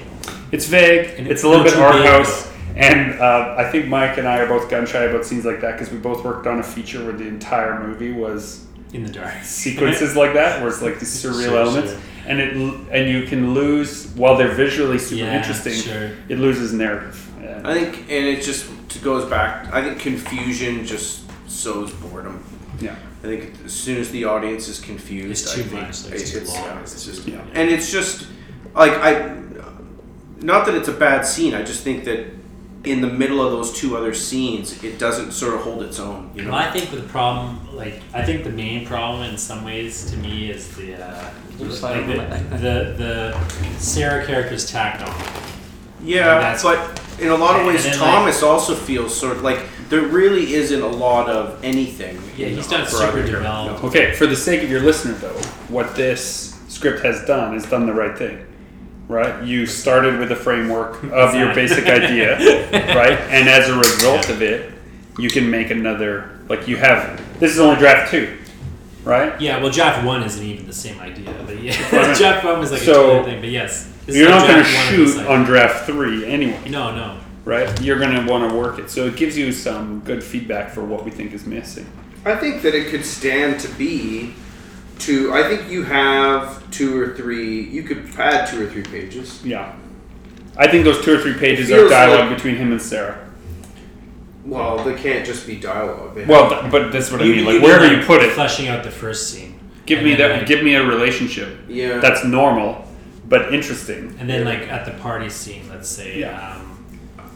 [0.52, 1.18] It's vague.
[1.18, 2.51] And it's a little bit art house.
[2.76, 5.74] And uh, I think Mike and I are both gun shy about scenes like that
[5.74, 9.34] because we both worked on a feature where the entire movie was in the dark.
[9.44, 12.02] sequences like that, where it's like these surreal Sure, elements, sure.
[12.28, 12.54] and it
[12.92, 15.74] and you can lose while they're visually super Yeah, interesting.
[15.74, 16.12] sure.
[16.30, 17.30] It loses narrative.
[17.42, 17.62] Yeah.
[17.64, 18.68] I think, and it just
[19.04, 19.72] goes back.
[19.74, 22.44] I think confusion just sows boredom.
[22.80, 22.96] yeah.
[23.24, 26.14] I think as soon as the audience is confused, It's I too think much, like,
[26.16, 27.42] it- it's too it's, long, yeah, it's it's just, yeah.
[27.54, 28.28] and it's just
[28.74, 29.38] like I.
[30.42, 31.54] Not that it's a bad scene.
[31.54, 32.26] I just think that
[32.84, 36.32] in the middle of those two other scenes, it doesn't sort of hold its own.
[36.36, 36.52] You know.
[36.52, 40.18] Well, I think the problem, like, I think the main problem in some ways to
[40.18, 45.16] me is the, uh, like like the, the, the Sarah character's tacked on.
[46.04, 49.60] Yeah, That's- but in a lot of ways, then, Thomas also feels sort of like
[49.90, 52.16] there really isn't a lot of anything.
[52.36, 53.36] Yeah, he's the- not super other characters.
[53.36, 53.84] developed.
[53.84, 55.38] Okay, for the sake of your listener, though,
[55.70, 58.44] what this script has done is done the right thing,
[59.12, 59.44] right?
[59.44, 62.38] You started with a framework of your basic idea,
[62.96, 63.20] right?
[63.30, 64.72] And as a result of it,
[65.20, 66.40] you can make another.
[66.50, 67.40] Like you have.
[67.40, 68.38] This is only draft two,
[69.04, 69.40] right?
[69.40, 71.74] Yeah, well, draft one isn't even the same idea, but yeah,
[72.18, 73.42] draft one was like So, a totally thing.
[73.42, 76.70] But yes, You're not going to draft one of this shoot on draft three anyway,
[76.70, 77.20] No, no.
[77.46, 77.82] right?
[77.82, 80.84] You're going to want to work it, so it gives you some good feedback for
[80.84, 81.86] what we think is missing.
[82.26, 84.34] I think that it could stand to be
[85.02, 85.34] two.
[85.34, 87.62] I think you have two or three.
[87.62, 89.44] You could add two or three pages.
[89.46, 89.76] Yeah,
[90.58, 93.28] I think those two or three pages It are dialogue like- between him and Sarah.
[94.44, 96.16] Well, they can't just be dialogue.
[96.16, 97.46] They Well, th- but that's what I mean.
[97.46, 99.60] Like mean, wherever you put it, fleshing out the first scene.
[99.86, 100.32] give me that.
[100.32, 102.00] like- give me a relationship yeah.
[102.00, 102.88] that's normal
[103.28, 104.14] but interesting.
[104.20, 106.56] And then, like at the party scene, let's say, Yeah.
[106.58, 106.78] um,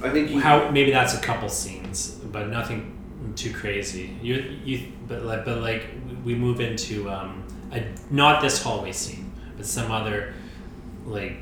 [0.03, 0.39] I think you.
[0.41, 2.91] how maybe that's a couple scenes, but nothing
[3.37, 4.17] too crazy.
[4.21, 5.83] You you but like but like
[6.25, 7.43] we move into um,
[7.77, 10.33] a, not this hallway scene, but some other
[11.05, 11.37] like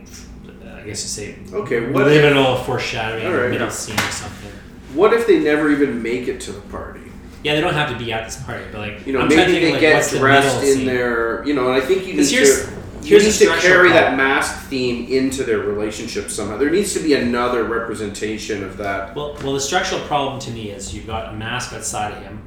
[0.66, 3.50] I guess you say Okay, what if- liminal foreshadowing All right.
[3.50, 4.52] middle scene or something.
[4.94, 7.00] What if they never even make it to the party?
[7.44, 9.54] Yeah, they don't have to be at this party, but like You know, I'm maybe
[9.54, 10.86] think, they like, get what's the dressed in scene?
[10.86, 11.44] their.
[11.46, 12.74] You know, and I think you need here's- to.
[13.04, 16.56] You here's need to carry that mask theme into their relationship somehow.
[16.56, 19.14] There needs to be another representation of that.
[19.14, 22.42] Well, well, the structural problem to me is you've got a mask outside of him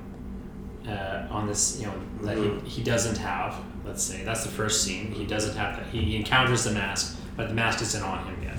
[0.89, 2.63] uh, on this, you know, that Mhm.
[2.65, 3.57] he, he doesn't have.
[3.87, 5.13] Let's say that's the first scene.
[5.13, 5.87] He doesn't have that.
[5.87, 8.57] He, encounters the mask, but the mask isn't on him yet.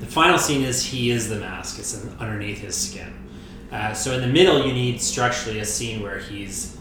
[0.00, 1.78] The final scene is he is the mask.
[1.78, 3.12] It's underneath his skin.
[3.70, 6.76] Uh, so in the middle, you need structurally a scene where he's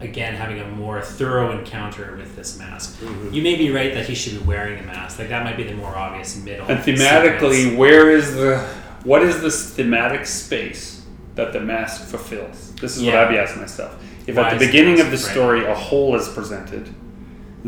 [0.00, 3.00] again having a more thorough encounter with this mask.
[3.00, 3.32] Mhm.
[3.32, 5.18] You may be right that he should be wearing a mask.
[5.18, 6.66] Like that might be the more obvious middle.
[6.66, 7.78] And thematically, sequence.
[7.78, 8.58] where is the
[9.04, 11.00] what is this thematic space
[11.36, 12.72] that the mask fulfills?
[12.80, 13.96] This is what I'd be asking myself.
[14.26, 15.34] If Why at the the beginning of mask the right?
[15.34, 16.92] story a hole is presented,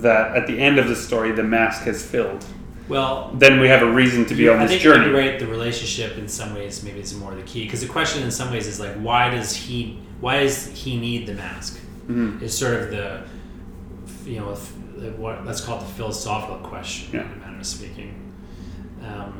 [0.02, 2.44] that at the end of the story the mask has filled,
[2.88, 5.10] well, then we have a reason to be on I this think journey.
[5.12, 5.38] right.
[5.38, 7.64] The relationship, in some ways, maybe is more the key.
[7.64, 10.00] Because the question, in some ways, is like, why does he?
[10.20, 11.78] Why does he need the mask?
[12.08, 12.40] Mhm.
[12.42, 13.20] Is sort of the,
[14.24, 14.56] you know,
[14.96, 17.20] the- what let's call it the philosophical question, Yeah.
[17.26, 18.14] in a manner of speaking.
[19.04, 19.32] Um,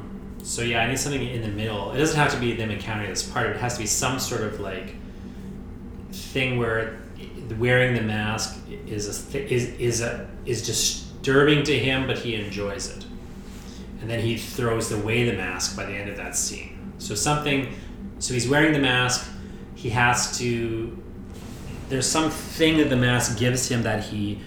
[0.43, 1.93] so yeah, I need something in the middle.
[1.93, 3.47] It doesn't have to be them encountering this part.
[3.49, 4.95] It has to be some sort of like
[6.13, 6.99] thing where
[7.57, 12.35] wearing the mask is a th- is is a is disturbing to him, but he
[12.35, 13.05] enjoys it
[14.01, 16.93] and then he throws away the mask by the end of that scene.
[16.99, 17.75] So something,
[18.19, 19.29] so he's wearing the mask.
[19.75, 20.97] He has to.
[21.89, 24.41] There's something that the mask gives him that he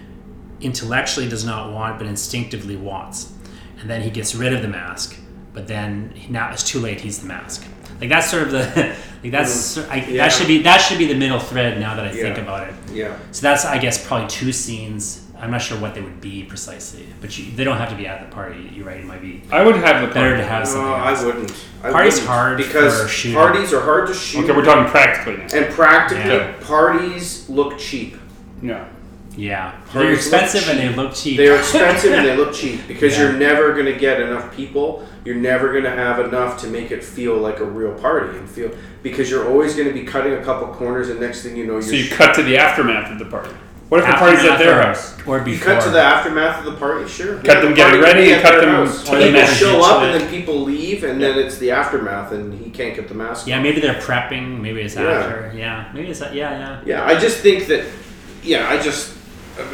[0.61, 3.33] intellectually does not want, but instinctively wants,
[3.79, 5.17] and then he gets rid of the mask.
[5.53, 7.01] But then now it's too late.
[7.01, 7.65] He's the mask.
[8.01, 9.87] Like that's sort of the like that's mm.
[9.89, 10.23] I, Yeah.
[10.23, 12.73] that should be that should be the middle thread now that I think about it.
[12.91, 13.17] Yeah.
[13.31, 15.27] So that's I guess probably two scenes.
[15.39, 18.05] I'm not sure what they would be precisely, but you, they don't have to be
[18.05, 18.69] at the party.
[18.75, 18.99] You're right.
[18.99, 20.43] It might be I would have the better party.
[20.43, 21.65] to have No, something I wouldn't.
[21.83, 23.37] I Party's wouldn't, hard because for shooting.
[23.37, 24.43] parties are hard to shoot.
[24.43, 25.47] Okay, we're talking practically now.
[25.57, 26.53] and practically, Yeah.
[26.61, 28.17] parties look cheap.
[28.61, 28.85] Yeah.
[29.37, 30.13] Yeah, Parties they're
[30.43, 31.37] expensive and they look cheap.
[31.37, 33.23] They're expensive and they look cheap because Yeah.
[33.29, 35.07] you're never going to get enough people.
[35.23, 38.49] You're never going to have enough to make it feel like a real party and
[38.49, 38.71] feel
[39.03, 41.73] because you're always going to be cutting a couple corners and next thing you know
[41.73, 43.51] you're So you cut to the aftermath of the party.
[43.89, 45.17] What if the party's at their house?
[45.27, 47.35] or You cut to the aftermath of the party, sure.
[47.41, 49.03] Cut them the getting ready and cut them house.
[49.03, 52.53] to the People show up and then people leave, and then it's the aftermath, and
[52.53, 53.47] he can't get the mask.
[53.47, 53.63] Yeah, on.
[53.63, 54.61] maybe they're prepping.
[54.61, 55.09] Maybe it's Yeah.
[55.11, 55.51] after.
[55.53, 56.81] Yeah, maybe it's yeah, yeah.
[56.85, 57.85] Yeah, I just think that.
[58.43, 59.13] Yeah, I just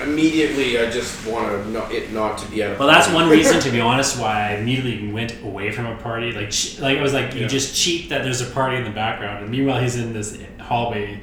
[0.02, 2.80] immediately I just want to not, it not to be at a.
[2.80, 6.32] Well, that's one reason, to be honest, why I immediately went away from a party.
[6.32, 7.48] Like, che- like it was like you Yeah.
[7.48, 11.20] just cheat that there's a party in the background, and meanwhile he's in this hallway.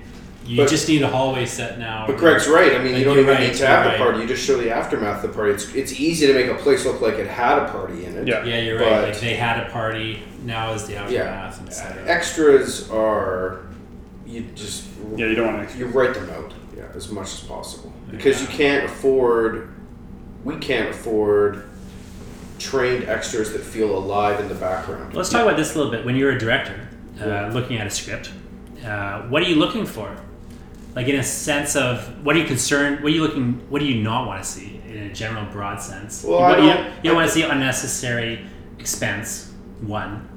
[0.47, 2.05] You But- just need a hallway set now.
[2.07, 2.75] But Greg's right.
[2.75, 3.99] I mean, Like, you don't even right, need to have you're the right.
[3.99, 4.19] party.
[4.21, 5.53] You just show the aftermath of the party.
[5.53, 8.29] It's, it's easy to make a place look like it had a party in it.
[8.29, 8.45] Yeah.
[8.45, 9.05] Yeah, you're right.
[9.09, 10.23] Like they had a party.
[10.45, 11.11] Now is the aftermath,
[11.59, 11.63] Yeah.
[11.63, 12.03] Uh, etc.
[12.07, 13.61] Extras are
[14.27, 14.85] you just
[15.17, 15.79] Yeah, you don't want to.
[15.79, 16.53] you write them out.
[16.77, 19.71] Yeah, as much as possible because you can't afford.
[20.45, 21.71] We can't afford
[22.59, 25.15] trained extras that feel alive in the background.
[25.15, 26.05] Let's talk about this a little bit.
[26.05, 26.89] When you're a director,
[27.21, 28.31] uh, looking at a script,
[28.85, 30.15] uh, what are you looking for?
[30.95, 33.03] Like in a sense of what are you concerned?
[33.03, 33.55] What are you looking?
[33.69, 36.23] What do you not want to see in a general broad sense?
[36.23, 38.47] Well, you, I you, don't- you don't want to see unnecessary
[38.79, 39.51] expense.
[39.81, 40.29] One,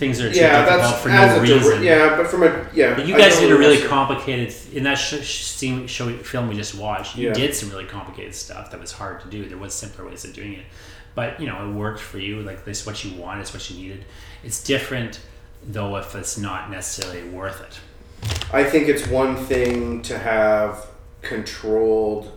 [0.00, 1.82] things that are too Yeah, difficult that's for as no a dir- reason.
[1.84, 2.94] yeah, but from a yeah.
[2.94, 6.56] But you guys did a really complicated in that sh- sh- scene, show film we
[6.56, 7.16] just watched.
[7.16, 7.34] You Yeah.
[7.34, 9.48] did some really complicated stuff that was hard to do.
[9.48, 10.64] There was simpler ways of doing it,
[11.14, 12.40] but you know it worked for you.
[12.42, 14.04] Like this, what you want, it's what you needed.
[14.42, 15.20] It's different
[15.62, 17.78] though if it's not necessarily worth it.
[18.52, 20.86] I think it's one thing to have
[21.22, 22.32] controlled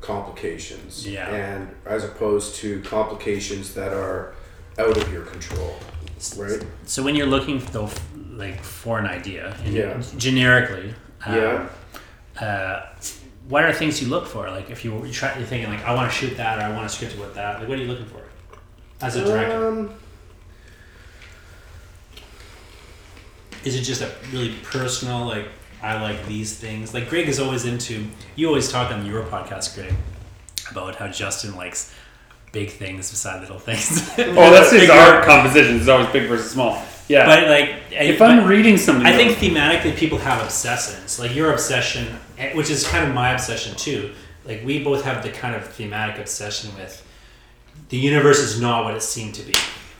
[0.00, 1.28] complications, Yeah.
[1.28, 4.34] and as opposed to complications that are
[4.78, 5.76] out of your control,
[6.38, 6.62] right?
[6.84, 7.90] So when you're looking though,
[8.32, 10.00] like for an idea, Yeah.
[10.16, 10.94] generically,
[11.26, 11.34] uh,
[12.40, 12.44] Yeah.
[12.46, 12.86] uh,
[13.48, 14.50] what are things you look for?
[14.50, 16.70] Like if you were try, you're thinking like I want to shoot that or I
[16.70, 17.60] want to script it with that.
[17.60, 18.22] Like what are you looking for
[19.00, 19.68] as a director?
[19.68, 19.90] Um,
[23.64, 25.48] is it just a really personal like
[25.82, 26.94] I like these things?
[26.94, 28.06] Like Greg is always into.
[28.36, 29.94] You always talk on your podcast, Greg,
[30.70, 31.92] about how Justin likes
[32.52, 34.08] big things beside little things.
[34.18, 35.76] Oh, that's his art composition.
[35.76, 36.82] It's always big versus small.
[37.08, 37.26] Yeah.
[37.26, 41.18] But like, if but I'm reading something, I think thematically people have obsessions.
[41.18, 44.12] Like your obsession, eh, which is kind of my obsession too.
[44.44, 47.04] Like we both have the kind of thematic obsession with
[47.88, 49.54] the universe is not what it seemed to be.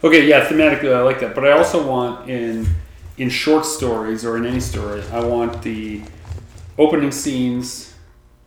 [0.04, 2.66] Okay, yeah, thematically I like that, but I also want in
[3.16, 6.02] in short stories or in any story, I want the
[6.78, 7.94] opening scenes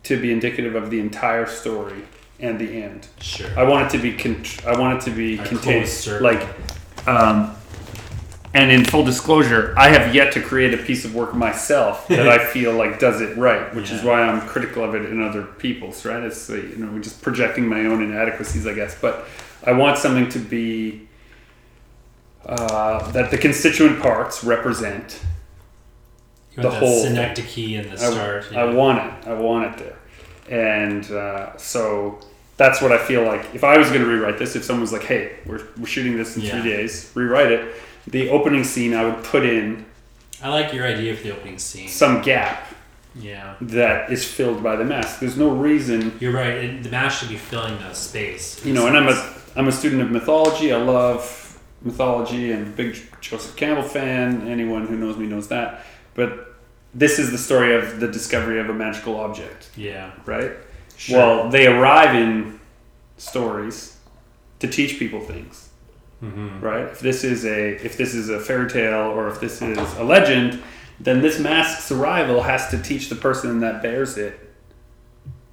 [0.04, 2.02] to be indicative of the entire story
[2.42, 3.06] and the end.
[3.20, 3.48] Sure.
[3.58, 6.26] I want it to be con- I want it to be A contained closed circle.
[6.30, 6.46] like
[7.08, 7.54] um
[8.54, 12.28] and in full disclosure, I have yet to create a piece of work myself that
[12.28, 14.10] I feel like does it right, which is Yeah.
[14.10, 16.04] why I'm critical of it in other people's.
[16.04, 16.22] Right?
[16.22, 18.94] It's you know just projecting my own inadequacies, I guess.
[19.00, 19.24] But
[19.64, 21.08] I want something to be
[22.44, 25.20] uh, that the constituent parts represent.
[26.56, 27.46] You the want whole that thing.
[27.46, 28.52] synecdoche in the I, start.
[28.54, 29.28] I want it.
[29.28, 29.96] I want it
[30.48, 32.20] there, and uh, so
[32.62, 33.42] that's what I feel like.
[33.58, 36.16] If I was going to rewrite this, if someone was like, "Hey, we're, we're shooting
[36.16, 36.50] this in Yeah.
[36.52, 37.62] three days, rewrite it,"
[38.16, 39.84] the opening scene I would put in
[40.42, 41.88] I like your idea for the opening scene.
[41.88, 42.58] some gap
[43.30, 43.54] Yeah.
[43.60, 45.20] that is filled by the mask.
[45.20, 46.54] There's no reason, You're right.
[46.64, 48.44] It, the mask should be filling the space.
[48.66, 48.86] you know.
[48.88, 49.16] And I'm a
[49.58, 50.72] I'm a student of mythology.
[50.72, 51.22] I love
[51.82, 54.48] mythology and big Joseph Campbell fan.
[54.56, 55.68] Anyone who knows me knows that.
[56.14, 56.30] But
[56.94, 59.60] this is the story of the discovery of a magical object.
[59.76, 60.10] yeah.
[60.26, 60.52] right?
[60.96, 61.18] Sure.
[61.18, 62.60] Well, they arrive in
[63.16, 63.96] stories
[64.60, 65.70] to teach people things,
[66.20, 66.84] hmm right?
[66.84, 70.04] If this is a if this is a fairy tale or if this is a
[70.04, 70.62] legend,
[71.00, 74.38] then this mask's arrival has to teach the person that bears it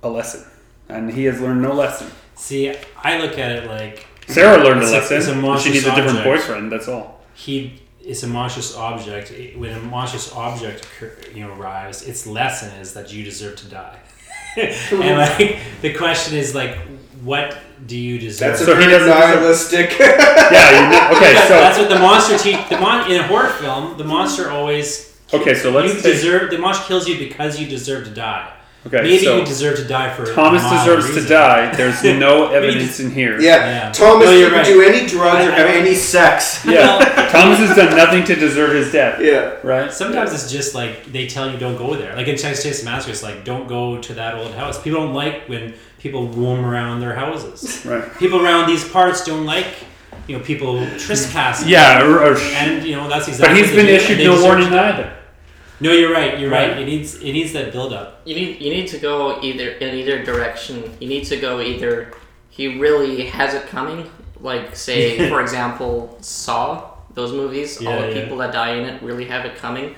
[0.03, 0.45] a lesson,
[0.87, 2.09] and he has learned no lesson.
[2.35, 2.73] See,
[3.03, 5.41] I look at it like Sarah learned a a- a lesson.
[5.41, 6.25] monstrous she needs a different object.
[6.25, 6.71] boyfriend.
[6.71, 7.21] That's all.
[7.33, 9.31] he is a monstrous object.
[9.57, 10.87] When a monstrous object
[11.33, 13.97] you know arrives, its lesson is that you deserve to die.
[14.57, 16.75] and like the question is like,
[17.23, 18.49] what do you deserve?
[18.51, 19.95] that's a So he very doesn't- nihilistic.
[19.99, 20.83] Yeah.
[20.85, 21.33] You know, okay.
[21.33, 22.57] Because that's what the monster teach.
[22.69, 25.53] The mon in a horror film, the monster always okay.
[25.53, 26.49] So let's take, deserve.
[26.49, 28.51] The monster kills you because you deserve to die.
[28.87, 31.75] Okay, maybe so you deserve to die for Thomas a mild deserves to die.
[31.75, 33.33] There's no evidence in here.
[33.39, 33.91] Yeah, Yeah.
[33.91, 34.65] Thomas No, didn't right.
[34.65, 36.65] do any drugs or I- I have any sex.
[36.65, 39.19] Yeah, Thomas has done nothing to deserve his death.
[39.21, 39.55] Yeah.
[39.63, 39.91] Right?
[39.91, 42.15] Sometimes it's just like they tell you don't go there.
[42.15, 44.81] Like in Texas Chainsaw Massacre, it's like don't go to that old house.
[44.81, 47.85] People don't like when people roam around their houses.
[47.85, 48.09] Right.
[48.17, 49.67] People around these parts don't like
[50.27, 51.67] you know people trespassing.
[51.67, 53.59] Yeah, or, or- and you know that's exactly.
[53.61, 55.17] but he's been issued no warning either.
[55.81, 56.37] No, you're right.
[56.39, 56.71] You're right.
[56.71, 56.79] Right.
[56.79, 58.21] It needs it needs that build up.
[58.25, 60.83] You need you need to go either in either direction.
[60.99, 62.13] You need to go either
[62.49, 64.09] he really has it coming,
[64.41, 67.77] like say for example Saw those movies.
[67.85, 68.21] all the yeah.
[68.21, 69.95] people that die in it really have it coming,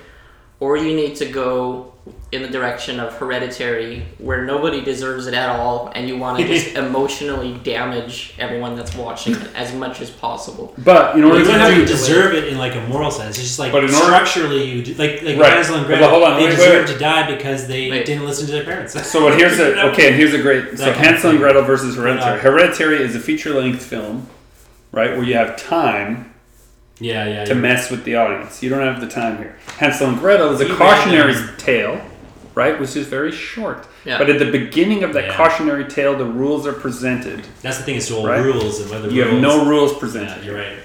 [0.60, 1.90] or you need to go
[2.32, 6.48] in the direction of Hereditary, where nobody deserves it at all, and you want to
[6.48, 10.74] just emotionally damage everyone that's watching it as much as possible.
[10.80, 13.38] But in Well, order you don't have to deserve it in like a moral sense.
[13.38, 15.54] It's just like But in order- structurally, you do, like like Right.
[15.54, 16.10] Hansel and Gretel.
[16.10, 16.94] hold on, they wait, wait, deserve wait.
[16.94, 18.06] to die because they Wait.
[18.06, 18.94] didn't listen to their parents.
[19.12, 21.40] So what here's a okay, and here's a great so That Hansel and.
[21.40, 22.40] Gretel versus Hereditary.
[22.40, 24.28] Hereditary is a feature length film,
[24.92, 26.31] right, where you have time
[27.02, 27.46] Yeah, yeah.
[27.46, 27.60] to yeah.
[27.60, 28.62] mess with the audience.
[28.64, 29.58] You don't have the time here.
[29.78, 32.00] Hansel and Gretel is a You cautionary tale,
[32.56, 33.88] right, which is very short.
[34.06, 34.18] Yeah.
[34.18, 35.36] But at the beginning of that Yeah.
[35.36, 37.42] cautionary tale, the rules are presented.
[37.62, 37.96] That's the thing.
[37.98, 38.40] It's all Right.
[38.44, 40.44] rules and whether You have no rules Yeah, presented.
[40.46, 40.78] you're right.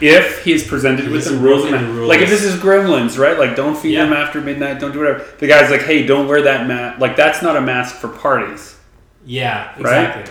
[0.00, 2.08] If he's presented with He's the rules, broken and the rules.
[2.08, 3.38] like if this is Gremlins, right?
[3.38, 4.04] Like don't feed Yeah.
[4.04, 5.24] them after midnight, don't do whatever.
[5.38, 7.00] The guy's like, hey, don't wear that mask.
[7.00, 8.74] Like that's not a mask for parties.
[9.24, 10.28] Yeah, Right?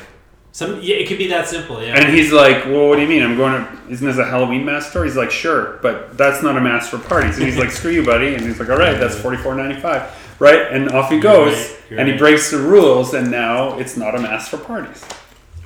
[0.51, 0.75] Exactly.
[0.75, 1.81] Some yeah, it could be that simple.
[1.81, 1.97] Yeah.
[1.99, 3.23] And he's like, well, what do you mean?
[3.23, 5.05] I'm going to, isn't this a Halloween mask store?
[5.05, 7.37] He's like, sure, but that's not a mask for parties.
[7.37, 8.35] And he's like, screw you, buddy.
[8.35, 10.11] And he's like, all right, that's $44.95.
[10.39, 10.71] Right?
[10.71, 11.53] And off he You're goes.
[11.53, 12.19] right, you're and he right.
[12.19, 15.05] breaks the rules, and now it's not a mask for parties.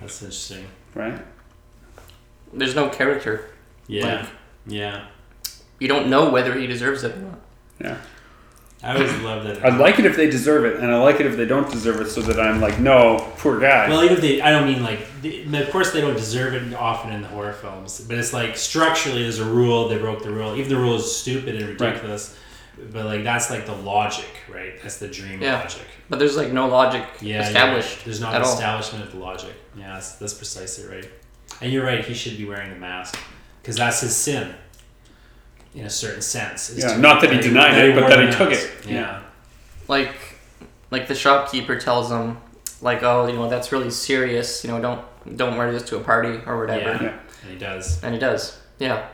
[0.01, 0.65] That's interesting.
[0.93, 1.19] Right?
[2.53, 3.49] There's no character.
[3.87, 4.29] Yeah, Like-
[4.67, 5.05] yeah.
[5.79, 7.39] You don't know whether he deserves it or not.
[7.81, 7.97] Yeah.
[8.85, 9.65] I always love that.
[9.65, 11.99] I like it if they deserve it, and I like it if they don't deserve
[12.01, 13.89] it so that I'm like, no, poor guy.
[13.89, 16.73] Well, even if they, I don't mean like, the, of course they don't deserve it
[16.75, 20.31] often in the horror films, but it's like structurally there's a rule, they broke the
[20.31, 20.55] rule.
[20.55, 22.37] Even the rule is stupid and ridiculous,
[22.91, 24.79] but like that's like the logic, right?
[24.83, 25.61] That's the dream Yeah.
[25.61, 25.81] logic.
[26.09, 27.95] But there's like no logic Yeah, established.
[27.97, 28.05] right.
[28.05, 28.53] There's not at all.
[28.53, 29.53] establishment of the logic.
[29.75, 31.09] Yeah, that's, that's precisely right.
[31.61, 32.05] And you're right.
[32.05, 33.17] He should be wearing the mask
[33.63, 34.53] because that's his sin,
[35.75, 36.69] in a certain sense.
[36.69, 38.71] is Yeah, to- not that he denied it, but that he took it.
[38.87, 39.21] Yeah.
[39.87, 40.15] like
[40.91, 42.37] like the shopkeeper tells him
[42.81, 45.01] like oh you know that's really serious you know don't
[45.37, 47.03] don't wear this to a party or whatever Yeah.
[47.03, 47.19] Yeah.
[47.43, 48.03] and he does.
[48.03, 49.07] and he does yeah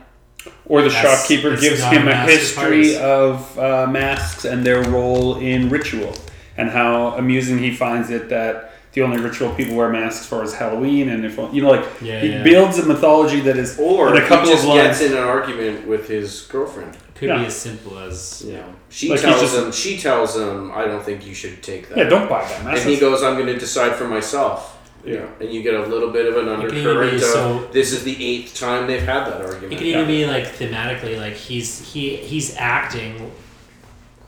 [0.65, 2.97] Or the That's- shopkeeper gives him a a mask for history parties.
[2.97, 6.13] of uh, masks and their role in ritual,
[6.57, 10.53] and how amusing he finds it that the only ritual people wear masks for is
[10.53, 12.43] Halloween, and if you know, like Yeah, he yeah.
[12.43, 14.99] builds a mythology that is Or in a couple he just of lines.
[14.99, 16.97] gets in an argument with his girlfriend.
[17.15, 17.39] Could Yeah.
[17.39, 18.65] be as simple as you know.
[18.89, 19.71] She Like, tells just- him.
[19.71, 22.81] She tells him, "I don't think you should take that." yeah, don't buy that mask.
[22.81, 25.13] and he goes, "I'm going to decide for myself." Yeah.
[25.15, 27.13] Yeah, and you get a little bit of an It can even undercurrent.
[27.15, 29.73] Of, so- this is the eighth time they've had that argument.
[29.73, 29.77] It argument.
[29.79, 33.31] could even be like thematically, like he's he he's acting,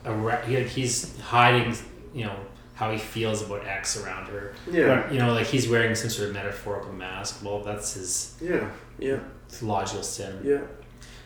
[0.06, 1.76] ar- he- he's hiding,
[2.14, 2.36] you know,
[2.84, 4.54] how he feels about X around her.
[4.72, 5.12] yeah, Right.
[5.12, 7.44] You know, like he's wearing some sort of metaphorical mask.
[7.44, 8.70] Well, that's his yeah,
[9.00, 9.20] yeah,
[9.62, 10.40] logical sin.
[10.44, 10.62] yeah.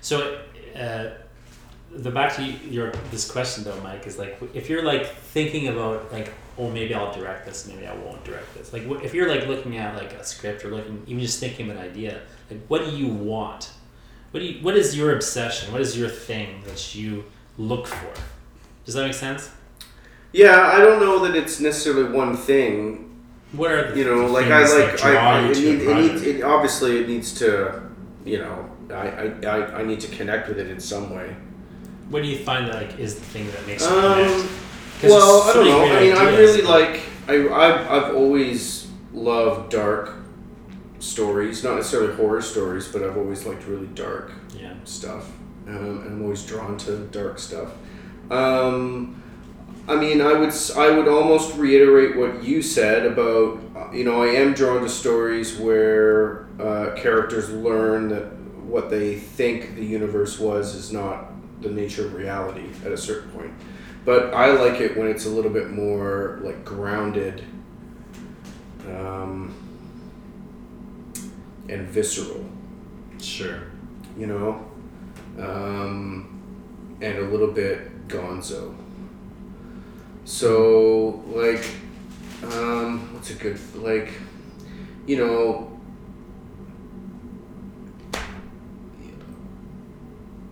[0.01, 0.41] So,
[0.75, 1.09] uh,
[1.91, 6.11] the back to your this question though, Mike is like if you're like thinking about
[6.11, 8.73] like oh maybe I'll direct this, maybe I won't direct this.
[8.73, 11.77] Like if you're like looking at like a script or looking even just thinking of
[11.77, 13.71] an idea, like what do you want?
[14.31, 15.71] What do you, what is your obsession?
[15.71, 17.23] What is your thing that you
[17.57, 18.13] look for?
[18.85, 19.49] Does that make sense?
[20.37, 23.09] Yeah, I don't know that it's necessarily one thing.
[23.53, 27.07] The You know, like I like draw I, it, need, it needs it obviously it
[27.07, 27.81] needs to,
[28.23, 31.35] you know, I, I, I, I need to connect with it in some way.
[32.09, 34.49] What do you find that like is the thing that makes you Um, connect?
[35.03, 35.95] Well, there's I don't know.
[35.95, 37.01] I mean, I really like.
[37.27, 40.13] I I've, I've always loved dark
[40.99, 44.73] stories, not necessarily horror stories, but I've always liked really dark yeah.
[44.83, 45.31] stuff,
[45.67, 47.71] um, and I'm always drawn to dark stuff.
[48.29, 49.23] Um,
[49.87, 54.21] I mean, I would I would almost reiterate what you said about uh, you know
[54.21, 60.39] I am drawn to stories where uh, characters learn that what they think the universe
[60.39, 63.53] was is not the nature of reality at a certain point.
[64.03, 67.43] But I like it when it's a little bit more like grounded
[68.89, 69.53] um,
[71.69, 72.45] and visceral
[73.19, 73.63] Sure.
[74.17, 74.65] you know,
[75.39, 76.41] um,
[77.01, 78.75] and a little bit gonzo.
[80.27, 81.65] So, like,
[82.43, 84.11] um, what's a good, like,
[85.05, 85.79] you know,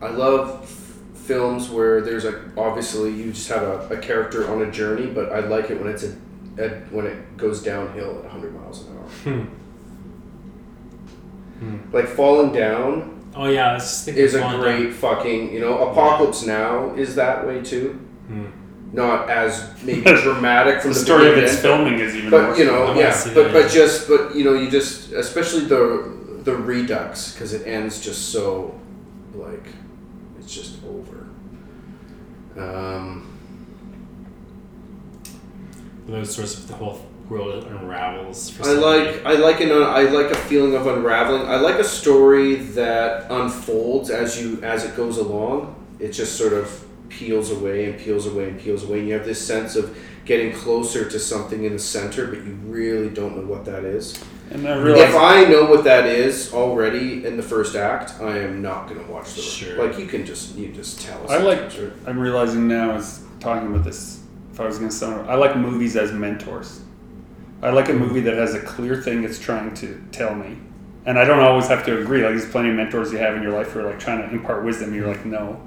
[0.01, 4.61] I love f- films where there's a obviously you just have a, a character on
[4.61, 6.15] a journey, but I like it when it's a,
[6.57, 9.03] a when it goes downhill at 100 miles an hour.
[9.09, 9.41] Hmm.
[11.59, 11.93] Hmm.
[11.93, 16.45] Like falling down Oh yeah, I was thinking is a great fucking you know Apocalypse
[16.45, 17.93] Now is that way too.
[18.27, 18.64] Hmm.
[18.93, 22.39] Not as maybe dramatic from The the, story of beginning its filming is even more.
[22.41, 22.59] but worse.
[22.59, 23.67] you know yeah but that, but yeah.
[23.69, 26.13] just but you know you just especially the
[26.43, 28.79] the redux because it ends just so
[29.33, 29.65] like
[30.39, 31.27] it's just over
[32.57, 33.27] um
[36.07, 38.51] Those sorts of the whole world unravels.
[38.51, 39.11] For I somebody.
[39.11, 41.47] like I like an I like a feeling of unraveling.
[41.47, 45.73] I like a story that unfolds as you as it goes along.
[45.99, 48.99] It just sort of peels away and peels away and peels away.
[48.99, 52.53] And you have this sense of getting closer to something in the center, but you
[52.65, 54.19] really don't know what that is.
[54.51, 58.39] and I realize If I know what that is already in the first act, I
[58.39, 59.87] am not going to watch the Sure.
[59.87, 61.23] Like you can just you just tell.
[61.25, 61.31] Us.
[61.31, 61.71] I like-.
[62.07, 64.21] I'm realizing now as talking about this.
[64.51, 66.81] If I was going to I like movies as mentors.
[67.61, 70.57] I like a movie that has a clear thing it's trying to tell me,
[71.05, 72.23] and I don't always have to agree.
[72.23, 74.33] Like there's plenty of mentors you have in your life who are like trying to
[74.33, 74.93] impart wisdom.
[74.93, 75.61] You're like, no,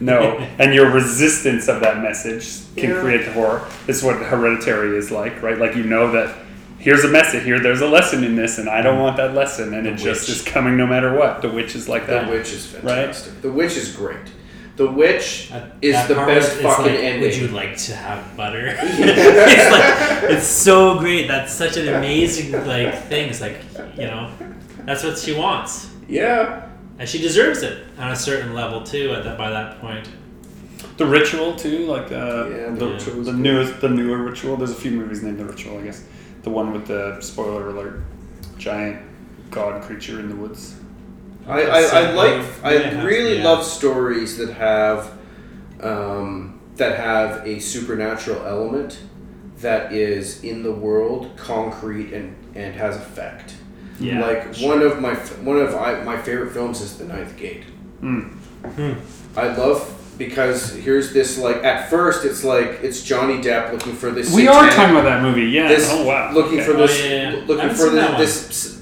[0.00, 3.00] no, and your resistance of that message can Yeah.
[3.00, 3.62] create the horror.
[3.86, 5.58] This is what Hereditary is like, right?
[5.58, 6.34] Like you know that
[6.78, 7.58] here's a message here.
[7.58, 9.02] There's a lesson in this, and I don't mm.
[9.02, 11.42] want that lesson, and The it just is coming no matter what.
[11.42, 12.26] The witch is like that.
[12.26, 12.32] The.
[12.32, 13.42] Witch is fantastic.
[13.42, 14.32] The Witch is great.
[14.76, 17.22] The Witch That- is that the best where fucking like, ending.
[17.22, 18.66] Would you like to have butter?
[18.78, 21.26] it's like it's so great.
[21.28, 23.30] That's such an amazing like thing.
[23.30, 23.56] It's like
[23.96, 24.30] you know,
[24.84, 26.68] that's what she wants, yeah.
[26.98, 29.12] And she deserves it on a certain level too.
[29.12, 30.08] At that by that point,
[30.96, 34.56] The ritual too, like uh, Yeah, The the, the newest, the newer ritual.
[34.56, 36.04] There's a few movies named The Ritual, I guess.
[36.42, 38.02] The one with the spoiler alert,
[38.58, 39.02] giant
[39.50, 40.76] god creature in the woods.
[41.46, 43.44] I, I, I like I it has- really yeah.
[43.44, 45.12] love stories that have
[45.80, 48.98] um, that have a supernatural element
[49.58, 53.54] that is in the world concrete and, and has effect.
[54.00, 54.68] Yeah, like sure.
[54.68, 57.64] one of my one of I, my favorite films is The Ninth Gate.
[58.00, 58.32] Mm.
[58.32, 59.38] Hmm.
[59.38, 64.10] I love because here's this like at first it's like it's Johnny Depp looking for
[64.10, 64.34] this.
[64.34, 65.68] We are talking about that movie, yeah.
[65.68, 66.32] this oh wow.
[66.32, 66.66] looking okay.
[66.66, 67.44] for Oh, this yeah, yeah, yeah.
[67.46, 68.76] Looking for the, this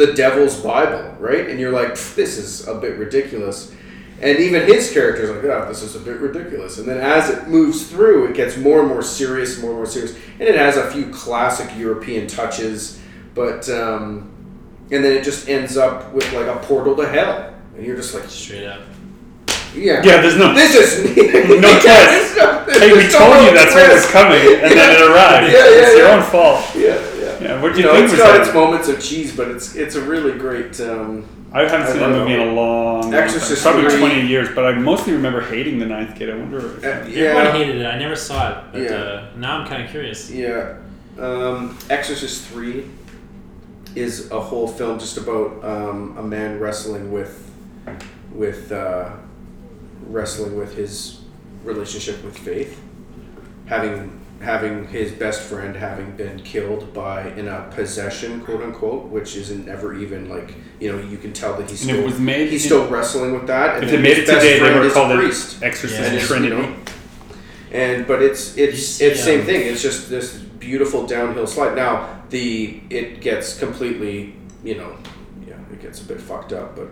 [0.00, 3.74] the devil's bible right and you're like this is a bit ridiculous
[4.22, 7.48] and even his character's like yeah this is a bit ridiculous and then as it
[7.48, 10.76] moves through it gets more and more serious more and more serious and it has
[10.78, 12.98] a few classic european touches
[13.34, 14.30] but um,
[14.90, 18.14] and then it just ends up with like a portal to hell and you're just
[18.14, 18.80] like straight up.
[19.74, 20.52] yeah Yeah, there's no.
[20.54, 21.84] this is No yeah, twist.
[21.84, 24.90] there's no- Hey, we there's no told you real that's what was coming, and then
[24.96, 25.52] it arrived.
[25.52, 26.64] Yeah, yeah, it's your own fault.
[26.74, 28.46] yeah yeah Yeah, what do you you, know, think it's was got that?
[28.46, 30.80] its moments of cheese, but it's it's a really great.
[30.80, 33.72] Um, I haven't I seen that don't movie in a long, long Exorcist time.
[33.72, 33.98] probably three.
[34.22, 36.30] 20 years, but I mostly remember hating The Ninth Gate.
[36.30, 37.86] I wonder if uh, Everyone yeah, hated it.
[37.86, 38.90] I never saw it, but Yeah.
[38.90, 40.30] uh, now I'm kind of curious.
[40.30, 40.76] yeah.
[41.18, 42.84] Um, Exorcist three
[43.94, 47.50] is a whole film just about um, a man wrestling with
[48.32, 49.10] with uh,
[50.06, 51.20] wrestling with his
[51.64, 52.80] relationship with faith,
[53.66, 59.36] having having his best friend having been killed by in a possession quote unquote which
[59.36, 62.48] isn't ever even like you know you can tell that he's still was made.
[62.48, 64.52] he's in- still wrestling with that and if then they made his it best today,
[64.54, 66.54] they friend would is call a it priest Exorcist Yeah, and Trinity.
[66.56, 66.76] you know,
[67.70, 69.66] and but it's You it's see, it's same um, thing.
[69.66, 71.76] It's just this beautiful downhill slide.
[71.76, 74.96] Now the it gets completely you know
[75.46, 76.88] yeah it gets a bit fucked up, but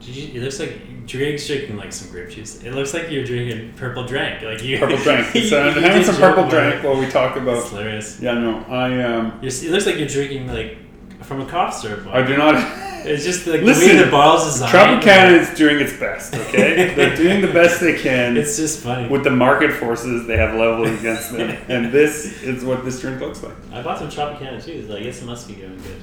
[0.00, 2.62] Did you, it looks like Drake's drinking like some grape juice.
[2.62, 4.42] It looks like you're drinking purple drink.
[4.42, 5.26] Like you Purple drink.
[5.34, 6.84] you- So I'm you having some purple drink it.
[6.86, 7.66] while we talk It's about.
[7.68, 8.20] hilarious.
[8.20, 10.76] Yeah, no, I um, You're, it looks like you're drinking like
[11.24, 12.06] from a cough syrup.
[12.08, 12.54] I do not.
[13.04, 15.02] It's just like Listen, the way the bottle's designed.
[15.02, 16.34] Tropicana is doing its best.
[16.34, 19.08] Okay, they're doing the best they can It's just funny.
[19.08, 23.20] with the market forces they have leveled against them, and this is what this drink
[23.20, 23.54] looks like.
[23.72, 26.02] I bought some Tropicana too, so I guess it must be going good.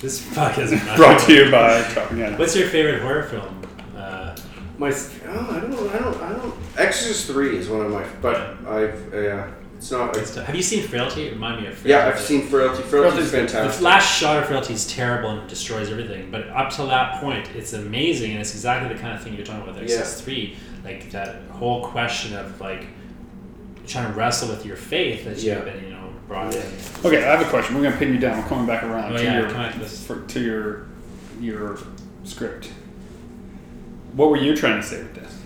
[0.00, 2.38] This podcast is Brought to you by Tropicana.
[2.38, 3.62] What's your favorite horror film?
[3.96, 4.34] Uh,
[4.78, 8.56] my oh, I don't I don't I don't Exorcist three is one of my but
[8.66, 9.50] I've yeah
[9.80, 10.44] it's not good stuff.
[10.44, 11.26] have you seen Frailty?
[11.28, 11.88] It Remind me of Frailty.
[11.88, 12.82] yeah I've seen Frailty.
[12.82, 13.48] Frailty's Frailty's good.
[13.48, 13.82] The fantastic.
[13.82, 17.72] last shot of Frailty is terrible and destroys everything, but up to that point, it's
[17.72, 21.10] amazing, and it's exactly the kind of thing you're talking about with Exorcist Three, like
[21.12, 22.86] that whole question of like
[23.86, 25.56] trying to wrestle with your faith that Yeah.
[25.56, 26.62] you've been, you know, brought in.
[27.04, 27.74] Okay, I have a question.
[27.74, 28.36] We're gonna pin you down.
[28.42, 30.86] We're coming back around Oh, to yeah, your come back to for, to your
[31.40, 31.78] your
[32.24, 32.70] script.
[34.12, 35.39] What were you trying to say with this?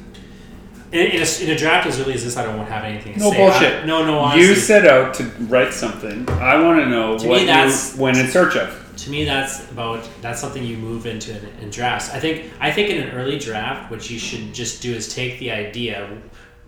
[0.94, 2.84] In, in, a, in a draft as early as this, I don't want to have
[2.84, 3.36] anything to No say.
[3.36, 3.82] bullshit.
[3.82, 4.46] I, no, no, honestly.
[4.46, 6.28] You set out to write something.
[6.30, 8.80] I want to know To me, what that's- you went in search of.
[8.96, 12.10] to me that's about that's something you move into in, in drafts.
[12.10, 15.40] I think I think in an early draft, what you should just do is take
[15.40, 16.08] the idea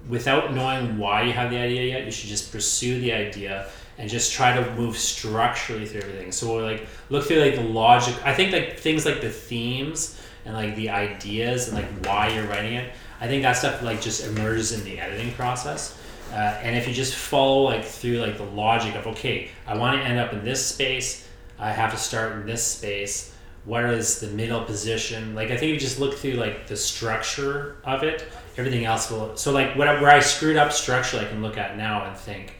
[0.09, 2.05] without knowing why you have the idea yet.
[2.05, 3.69] You should just pursue the idea
[3.99, 6.33] and just try to move structurally through everything.
[6.33, 8.15] So like look through like the logic.
[8.25, 12.47] I think like things like the themes and like the ideas and like why you're
[12.47, 12.93] writing it.
[13.21, 15.99] I think that stuff like just emerges in the editing process.
[16.33, 20.01] Uh, and if you just follow like through like the logic of okay, I want
[20.01, 23.33] to end up in this space, I have to start in this space.
[23.65, 25.35] What is the middle position?
[25.35, 29.11] Like I think if you just look through like the structure of it, everything else
[29.11, 29.37] will.
[29.37, 32.55] So like what, where I screwed up structurally, I can look at now and think,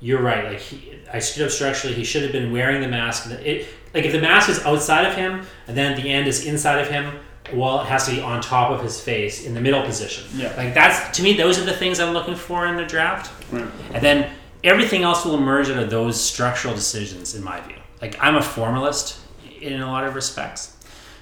[0.00, 0.44] you're right.
[0.44, 1.96] Like he, I screwed up structurally.
[1.96, 3.30] He should have been wearing the mask.
[3.30, 6.78] It like if the mask is outside of him and then the end is inside
[6.78, 7.18] of him,
[7.52, 10.26] well, it has to be on top of his face in the middle position.
[10.34, 10.54] Yeah.
[10.56, 13.32] Like that's to me, those are the things I'm looking for in the draft.
[13.52, 13.66] Right.
[13.92, 14.30] And then
[14.64, 17.76] everything else will emerge out of those structural decisions, in my view.
[18.00, 19.20] Like I'm a formalist
[19.60, 20.76] in a lot of respects,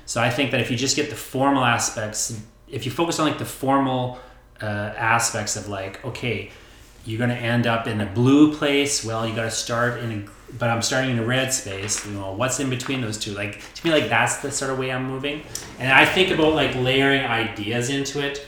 [0.05, 3.29] so I think that if you just get the formal aspects, if you focus on
[3.29, 4.19] like the formal
[4.63, 6.51] uh, aspects of like, okay,
[7.05, 9.05] you're going to end up in a blue place.
[9.05, 12.07] Well, you got to start in a but I'm starting in a red space.
[12.07, 13.33] You know, what's in between those two?
[13.33, 15.43] Like to me, like that's the sort of way I'm moving.
[15.79, 18.47] And I think about like layering ideas into it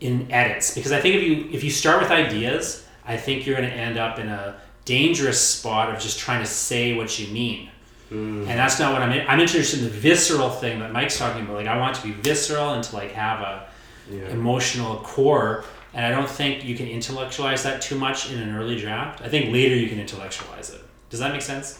[0.00, 3.56] in edits because I think if you if you start with ideas, I think you're
[3.56, 7.32] going to end up in a dangerous spot of just trying to say what you
[7.32, 7.68] mean.
[8.08, 8.40] Hmm.
[8.48, 9.12] And that's not what I'm.
[9.12, 9.26] In.
[9.28, 11.56] I'm interested in the visceral thing that Mike's talking about.
[11.56, 13.66] Like I want to be visceral and to like have a
[14.10, 14.28] Yeah.
[14.30, 15.64] emotional core.
[15.92, 19.22] And I don't think you can intellectualize that too much in an early draft.
[19.22, 20.79] I think later you can intellectualize it.
[21.10, 21.78] Does that make sense?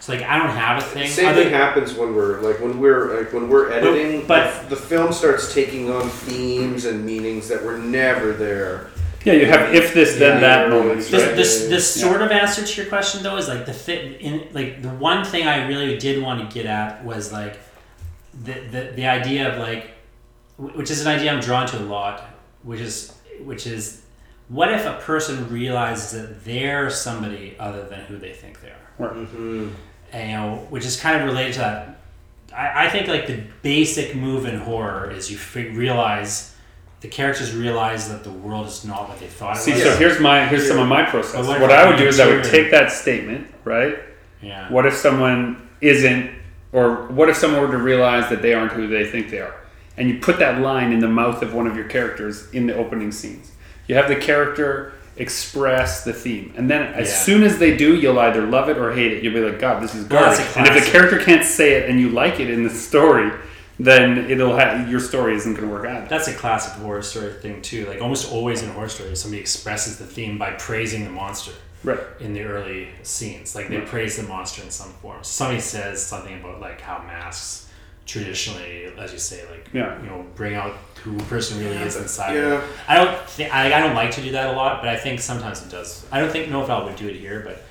[0.00, 1.08] So like I don't have a thing.
[1.08, 4.74] Same other- thing happens when we're like when we're like when we're editing, but- the,
[4.74, 8.90] the film starts taking on themes and meanings that were never there.
[9.24, 11.36] Yeah, you have if this then Yeah, that yeah, moments, this, right?
[11.36, 12.08] this, this Yeah.
[12.08, 15.24] sort of answer to your question though is like the fit in like the one
[15.24, 17.60] thing I really did want to get at was like
[18.42, 19.92] the the, the idea of like
[20.58, 22.24] which is an idea I'm drawn to a lot
[22.64, 23.12] which is
[23.44, 24.01] which is
[24.56, 28.78] what if a person realizes that they're somebody other than who they think they are
[29.00, 29.68] Mm-hmm.
[30.12, 31.98] and, you know which is kind of related to that
[32.54, 36.54] I, I think like the basic move in horror is you fig- realize
[37.00, 39.96] the characters realize that the world is not what they thought it See, was so
[39.96, 41.46] here's my here's some of my process.
[41.46, 43.98] What What, I would do is I would take that statement, right?
[44.42, 46.30] yeah What if someone isn't,
[46.72, 49.54] or what if someone were to realize that they aren't who they think they are?
[49.96, 52.74] And you put that line in the mouth of one of your characters in the
[52.76, 53.50] opening scenes.
[53.88, 57.14] You have the character express the theme, and then as Yeah.
[57.16, 59.22] soon as they do, you'll either love it or hate it.
[59.22, 60.40] You'll be like, God, this is Well, garbage.
[60.56, 63.30] a and if the character can't say it and you like it in the story,
[63.78, 66.08] then it'll have your story isn't going to work out.
[66.08, 67.86] That's a classic horror story thing too.
[67.86, 71.52] Like almost always in horror stories, somebody expresses the theme by praising the monster
[71.84, 71.98] Right.
[72.20, 73.54] in the early scenes.
[73.54, 73.86] Like they Right.
[73.86, 75.18] praise the monster in some form.
[75.22, 77.66] Somebody says something about like how masks
[78.06, 80.00] traditionally, as you say, like Yeah.
[80.02, 82.34] you know, bring out who a person really is inside.
[82.34, 82.62] Yeah.
[82.88, 85.20] I don't think I, I don't like to do that a lot, but I think
[85.20, 86.06] sometimes it does.
[86.12, 87.62] I don't think know if I would do it here, but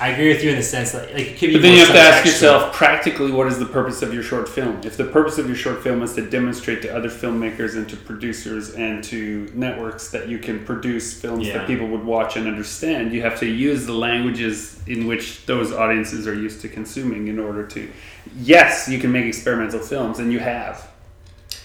[0.00, 1.52] I agree with you in the sense that like it could be.
[1.54, 4.48] But then you have to ask yourself practically what is the purpose of your short
[4.48, 4.80] film?
[4.84, 7.96] If the purpose of your short film is to demonstrate to other filmmakers and to
[7.96, 11.58] producers and to networks that you can produce films Yeah.
[11.58, 15.72] that people would watch and understand, you have to use the languages in which those
[15.72, 17.90] audiences are used to consuming in order to.
[18.38, 20.88] Yes, you can make experimental films, and you have.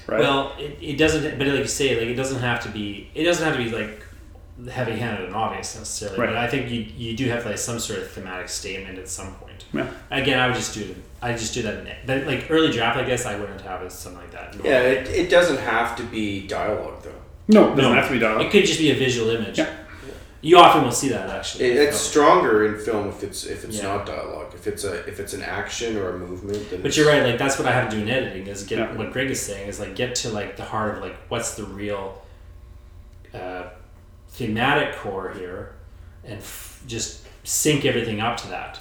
[0.08, 0.20] Right?
[0.20, 1.38] Well, it, it doesn't.
[1.38, 3.10] But like you say, like it doesn't have to be.
[3.14, 4.04] It doesn't have to be like
[4.70, 6.20] heavy-handed and obvious necessarily.
[6.20, 6.28] Right.
[6.28, 9.34] But I think you you do have like some sort of thematic statement at some
[9.36, 9.66] point.
[9.74, 9.88] Yeah.
[10.12, 10.96] Again, I would just do.
[11.22, 11.86] I just do that.
[11.86, 14.56] In, but like early draft, I guess I wouldn't have it something like that.
[14.64, 17.14] Yeah, it, it doesn't have to be dialogue though.
[17.48, 17.94] no, it doesn't No.
[17.94, 18.46] have to be dialogue.
[18.46, 19.58] It could just be a visual image.
[19.60, 19.74] Yeah.
[20.44, 21.66] You often will see that actually.
[21.66, 23.84] It, it's stronger in film if it's if it's Yeah.
[23.84, 24.54] not dialogue.
[24.56, 26.70] If it's a if it's an action or a movement.
[26.72, 27.22] Then But you're right.
[27.24, 28.48] Like that's what I have to do in editing.
[28.48, 28.94] Is get Yeah.
[28.96, 31.64] what Greg is saying is like get to like the heart of like what's the
[31.64, 32.22] real
[33.36, 33.64] uh,
[34.32, 35.74] thematic core here,
[36.24, 38.80] and f- just sync everything up to that.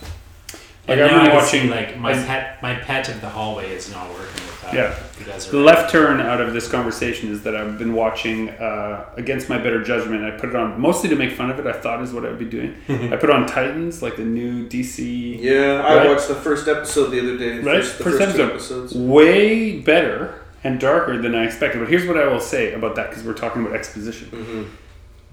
[0.89, 3.21] Like, And I've now been I can see, watching- like my pet, my pet of
[3.21, 4.75] the hallway is not working with that.
[4.75, 4.95] Yeah.
[5.21, 9.05] you guys The left turn out of this conversation is that I've been watching uh,
[9.17, 10.25] against my better judgment.
[10.25, 11.67] I put it on mostly to make fun of it.
[11.67, 12.75] I thought is what I would be doing.
[13.13, 15.39] I put on Titans, like the new DC.
[15.41, 17.59] Yeah, I watched the first episode the other day.
[17.59, 18.79] Right, First, the first first, two episode.
[18.85, 18.95] episodes.
[18.95, 21.79] Way better and darker than I expected.
[21.79, 24.29] But here's what I will say about that because we're talking about exposition.
[24.29, 24.63] hmm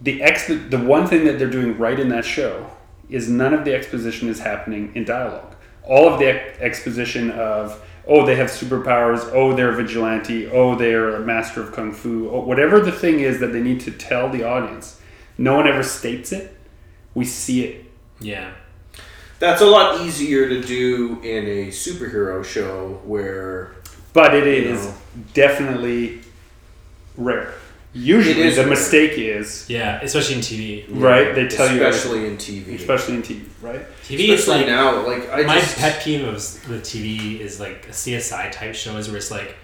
[0.02, 2.70] The exp- the one thing that they're doing right in that show
[3.10, 5.56] is none of the exposition is happening in dialogue.
[5.84, 11.16] All of the ex- exposition of oh they have superpowers, oh they're vigilante, oh they're
[11.16, 14.30] a master of kung fu, oh, whatever the thing is that they need to tell
[14.30, 15.00] the audience.
[15.38, 16.56] No one ever states it.
[17.14, 17.86] We see it.
[18.20, 18.52] Yeah.
[19.40, 23.72] That's a lot easier to do in a superhero show where
[24.14, 24.94] But it is know.
[25.34, 26.22] definitely
[27.16, 27.54] rare.
[27.94, 28.70] Usually, It is the rare.
[28.70, 30.86] mistake is Yeah, especially in TV.
[30.90, 31.34] right.
[31.34, 32.76] They tell you, especially in TV.
[32.76, 33.82] especially in TV, right?
[34.04, 36.34] TV is Especially like now, like I my just pet peeve of,
[36.70, 39.56] with TV is like a CSI type shows where it's like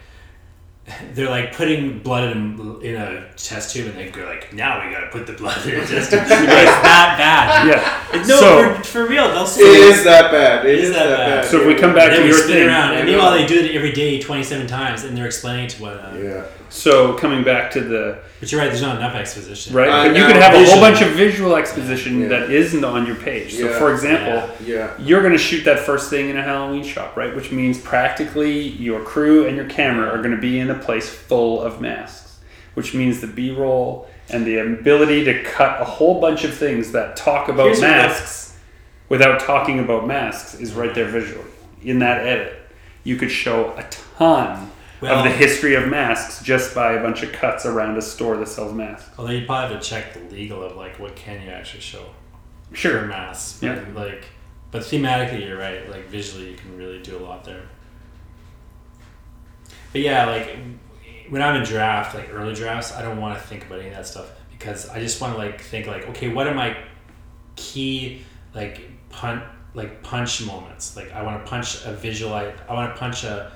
[1.14, 5.08] they're like putting blood in, in a test tube and they're like, now we gotta
[5.08, 6.20] put the blood in a test tube.
[6.28, 7.68] it's that bad.
[7.68, 8.22] Yeah.
[8.28, 10.66] No, so, for, for real, they'll it still is that bad.
[10.66, 11.46] It is that bad.
[11.46, 12.96] So if we come back and to then we your spin thing, around.
[12.96, 16.24] And meanwhile, they do it every day, 27 times, and they're explaining to one another.
[16.24, 19.74] yeah, so coming back to the But you're right, there's not enough exposition.
[19.74, 22.28] right, Uh, but you now could have a whole bunch of visual exposition Yeah.
[22.28, 23.54] that isn't on your page.
[23.56, 23.78] So, Yeah.
[23.80, 24.92] for example, yeah.
[25.00, 27.34] you're going to shoot that first thing in a Halloween shop, right?
[27.36, 31.10] Which means practically your crew and your camera are going to be in a place
[31.10, 32.40] full of masks,
[32.74, 36.92] which means the B roll and the ability to cut a whole bunch of things
[36.94, 38.58] that talk about Here's masks
[39.10, 41.46] without talking about masks is right there visually
[41.82, 42.60] in that edit.
[43.04, 43.84] You could show a
[44.18, 44.72] ton
[45.02, 48.38] Well- of the history of masks just by a bunch of cuts around a store
[48.38, 49.10] that sells masks.
[49.18, 52.06] Although you probably have to check the legal of like what can you actually show
[52.72, 53.02] Sure.
[53.02, 53.60] mass.
[53.62, 53.80] Yeah.
[53.94, 54.24] Like,
[54.72, 55.88] but thematically, you're right.
[55.92, 57.64] Like visually, you can really do a lot there.
[59.94, 60.58] But yeah, like
[61.30, 63.96] when I'm in draft, like early drafts, I don't want to think about any of
[63.96, 66.76] that stuff because I just want to like think like, okay, what are my
[67.56, 68.24] key
[68.54, 69.44] like punch
[69.76, 70.98] like punch moments?
[70.98, 72.34] Like I want to punch a visual.
[72.34, 73.52] I, I want to punch a.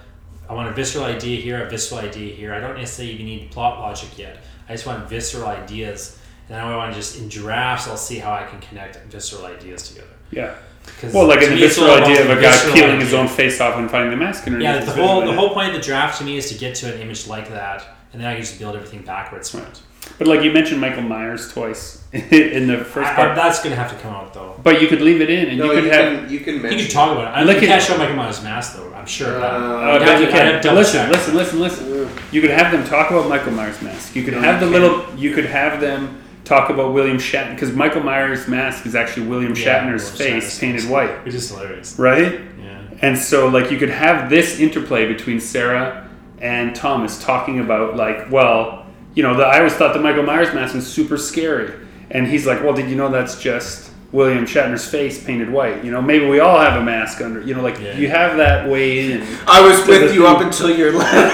[0.49, 2.53] I want a visceral idea here, a visceral idea here.
[2.53, 4.37] I don't necessarily even need plot logic yet.
[4.69, 7.87] I just want visceral ideas, and I want to just in drafts.
[7.87, 10.13] I'll see how I can connect visceral ideas together.
[10.31, 10.55] Yeah.
[11.01, 12.73] 'Cause Well, like to in the me, it's all visceral idea of a guy visceral
[12.73, 14.63] peeling his own face off and finding the mask underneath.
[14.65, 16.93] Yeah, the whole the whole point of the draft to me is to get to
[16.93, 17.83] an image like that,
[18.13, 19.79] and then I can just build everything backwards from it.
[20.17, 23.35] But like you mentioned Michael Myers twice in the first I- I- part.
[23.35, 24.55] that's gonna have to come out though.
[24.63, 26.53] but you could leave it in and No, you you, could have can you can
[26.55, 26.79] You mention.
[26.79, 27.37] can talk about it.
[27.37, 28.91] I Look you at- can't show Michael Myers' mask though.
[28.97, 29.35] I'm sure.
[29.37, 30.45] Uh, but- Oh, I I'd bet have you can.
[30.53, 32.09] have to double Listen, listen, listen, listen.
[32.31, 34.15] You could have them talk about Michael Myers' mask.
[34.15, 35.05] You could No, have the little.
[35.17, 39.53] You could have them talk about William Shatner because Michael Myers' mask is actually William
[39.55, 40.89] Yeah, Shatner's face Shatner's painted face.
[40.89, 41.97] white, Which is hilarious.
[41.99, 42.39] right?
[42.63, 42.81] Yeah.
[43.01, 48.31] And so, like, you could have this interplay between Sarah and Thomas talking about, like,
[48.31, 51.73] well, you know, the, I always thought the Michael Myers mask was super scary.
[52.11, 55.83] And he's like, well, did you know that's just William Shatner's face painted white?
[55.83, 57.97] You know, maybe we all have a mask under, you know, like, Yeah.
[57.97, 59.21] you have that way in.
[59.47, 60.35] I was with you thing.
[60.35, 61.33] up until your last.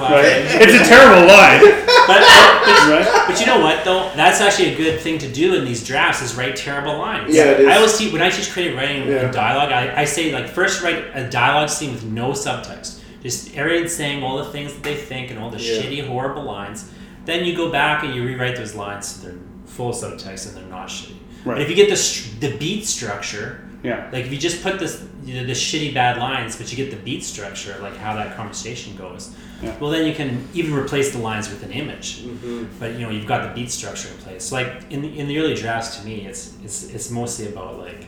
[0.00, 0.42] Right?
[0.60, 1.60] It's a terrible line,
[2.06, 3.24] But, but, right?
[3.28, 4.10] but you know what though?
[4.16, 7.34] That's actually a good thing to do in these drafts is write terrible lines.
[7.34, 7.68] Yeah, it is.
[7.68, 9.16] I always teach when I teach creative writing Yeah.
[9.24, 9.70] and dialogue.
[9.72, 12.98] I, I say like first write a dialogue scene with no subtext.
[13.22, 15.80] Just everyone saying all the things that they think and all the Yeah.
[15.82, 16.90] shitty, horrible lines.
[17.24, 20.56] Then you go back and you rewrite those lines so they're full of subtext and
[20.56, 21.16] they're not shitty.
[21.44, 21.54] Right.
[21.54, 24.08] But if you get the the beat structure, Yeah.
[24.12, 26.90] like if you just put this you know, the shitty bad lines, but you get
[26.90, 29.34] the beat structure, like how that conversation goes.
[29.62, 29.78] Yeah.
[29.78, 32.24] Well, then you can even replace the lines with an image.
[32.24, 32.64] Mm-hmm.
[32.80, 34.44] But you know you've got the beat structure in place.
[34.44, 37.78] So, like in the, in the early drafts, to me, it's it's it's mostly about
[37.78, 38.06] like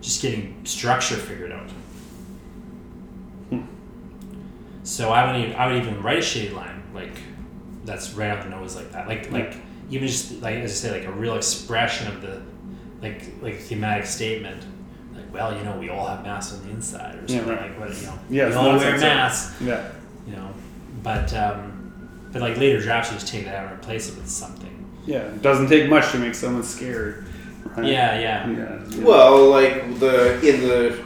[0.00, 1.70] just getting structure figured out.
[3.50, 3.62] Hmm.
[4.84, 7.16] So I would even, I would even write a shitty line like
[7.84, 9.08] that's right on the nose like that.
[9.08, 9.56] Like like
[9.90, 12.42] even just like as I say like a real expression of the
[13.00, 14.64] like like thematic statement.
[15.14, 17.70] Like well you know we all have masks on the inside or Yeah, something right.
[17.70, 19.14] like what you know Yeah, we all wear nonsense, yeah.
[19.14, 19.88] masks Yeah.
[20.26, 20.48] you know
[21.02, 24.28] but um, but like later drafts you just take that out and replace it with
[24.28, 24.68] something.
[25.04, 25.18] Yeah.
[25.18, 27.26] It doesn't take much to make someone scared.
[27.76, 27.86] Right?
[27.86, 28.48] Yeah yeah.
[28.50, 29.04] Yeah.
[29.04, 31.02] Well, like the in the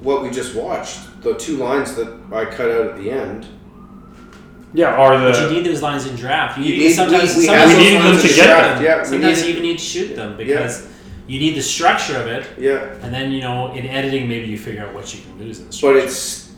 [0.00, 3.46] what we just watched, the two lines that I cut out at the end.
[4.74, 4.94] Yeah.
[4.94, 6.58] Are But you need those lines in draft.
[6.58, 8.34] You, You need, need- sometimes we- we sometimes have those those lines lines to to
[8.34, 8.74] get them.
[8.76, 8.84] them.
[8.84, 10.86] Yeah, sometimes need you even need to shoot them because
[11.26, 14.58] you need the structure of it, Yeah, and then you know in editing maybe you
[14.58, 16.52] figure out what you can lose in the but it's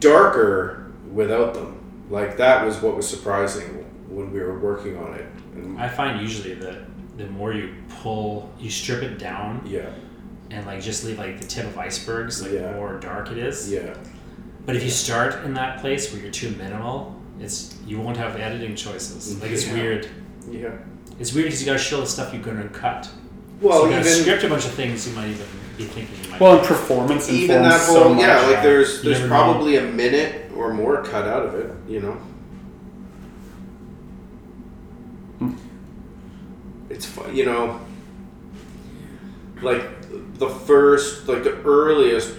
[0.00, 1.78] darker without them.
[2.10, 5.26] Like that was what was surprising when we were working on it.
[5.54, 6.78] And, I find usually that
[7.16, 9.90] the more you pull, you strip it down yeah,
[10.50, 12.72] and like just leave like the tip of icebergs, like Yeah.
[12.72, 13.70] the more dark it is.
[13.70, 13.94] yeah,
[14.66, 18.36] But if you start in that place where you're too minimal, it's you won't have
[18.36, 19.40] editing choices.
[19.40, 19.74] Like it's Yeah.
[19.74, 20.08] weird.
[20.50, 20.70] yeah.
[21.20, 23.08] It's weird because you got to show the stuff you're going to cut.
[23.60, 25.46] Well, so you got to even script a bunch of things you might even
[25.78, 26.40] be thinking you might.
[26.40, 28.22] Well, and performance even informs that so whole much.
[28.24, 31.72] yeah, like there's there's never probably a minute or more cut out of it.
[31.88, 32.16] You know.
[35.38, 35.54] Hmm.
[36.90, 37.80] It's fun, you know.
[39.62, 39.84] Like
[40.38, 42.34] the first, like the earliest,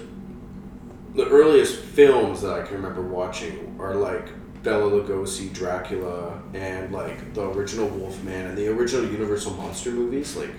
[1.15, 4.27] the earliest films that I can remember watching are like
[4.65, 10.35] Bela Lugosi, Dracula, and like the original Wolfman and the original Universal monster movies.
[10.35, 10.49] Like,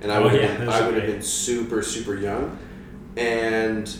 [0.00, 2.58] and I Oh, would yeah, been, I would have been super super young,
[3.16, 3.94] and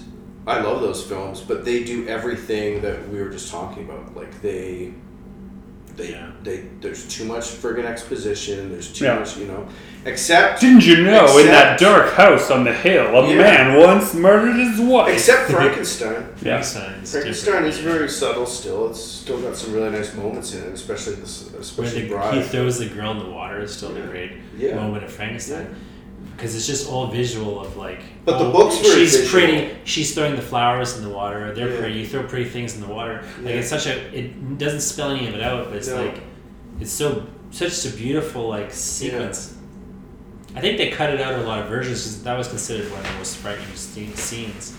[0.46, 1.40] I love those films.
[1.40, 4.16] But they do everything that we were just talking about.
[4.16, 4.94] Like they.
[5.96, 6.26] They, Yeah.
[6.42, 8.70] they there's too much friggin' exposition.
[8.70, 9.18] There's too Yeah.
[9.18, 9.66] much, you know.
[10.04, 13.36] Except Didn't you know in that dark house on the hill, a Yeah.
[13.42, 15.12] man once murdered his wife?
[15.14, 16.26] except Frankenstein.
[16.42, 16.60] Yeah.
[16.62, 18.90] Frankenstein's Frankenstein is very subtle still.
[18.90, 22.34] It's still got some really nice moments in it, especially this, Where especially the, Bride.
[22.34, 24.04] he throws the girl in the water is still Yeah.
[24.04, 24.74] a great Yeah.
[24.76, 25.74] moment of Frankenstein.
[26.36, 28.00] Because it's just all visual of like.
[28.26, 29.30] But the oh, book's very she's visual.
[29.40, 29.76] pretty.
[29.84, 31.54] She's throwing the flowers in the water.
[31.54, 31.78] They're Yeah.
[31.78, 31.98] pretty.
[32.00, 33.24] You throw pretty things in the water.
[33.42, 33.60] Like Yeah.
[33.60, 33.96] it's such a.
[34.16, 35.96] It doesn't spell any of it out, but it's No.
[36.04, 36.20] like,
[36.80, 39.54] it's so such a beautiful like sequence.
[40.54, 42.90] I think they cut it out of a lot of versions because that was considered
[42.90, 44.74] one of the most frightening scenes,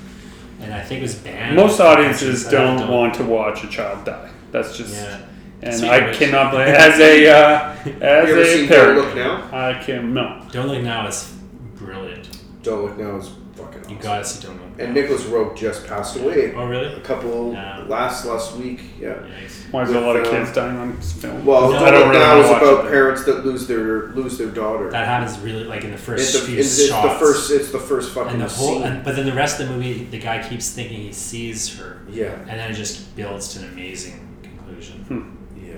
[0.62, 1.56] and I think it was banned.
[1.56, 4.30] Most audiences I don't, want to watch a child die.
[4.52, 5.20] That's just, Yeah.
[5.62, 6.68] and Speaking I of cannot blame.
[6.76, 9.50] As a, uh, as you ever a seen Don't parent, Look Now?
[9.54, 10.42] I can no.
[10.52, 11.32] Don't look now is
[11.78, 12.30] brilliant.
[12.64, 13.92] Don't Look Now is fucking awesome.
[13.96, 14.80] You gotta see Don't Look.
[14.80, 16.94] And Nicolas Roeg just passed away Oh really?
[16.94, 17.84] a couple Yeah.
[17.88, 18.82] last last week.
[19.00, 19.14] Yeah.
[19.14, 19.72] Yikes.
[19.72, 21.46] Why is there a lot of With, uh, kids dying on this film?
[21.46, 22.90] Well, No, Don't Look really Now is about it.
[22.92, 24.90] parents that lose their lose their daughter.
[24.92, 27.14] That happens really like in the first It's, the, few it's, it's shots.
[27.14, 27.52] the first.
[27.52, 28.84] It's the first fucking and the whole, scene.
[28.84, 32.02] and, but then the rest of the movie, the guy keeps thinking he sees her,
[32.10, 32.34] yeah.
[32.48, 35.38] and then it just builds to an amazing conclusion.
[35.56, 35.74] Yeah.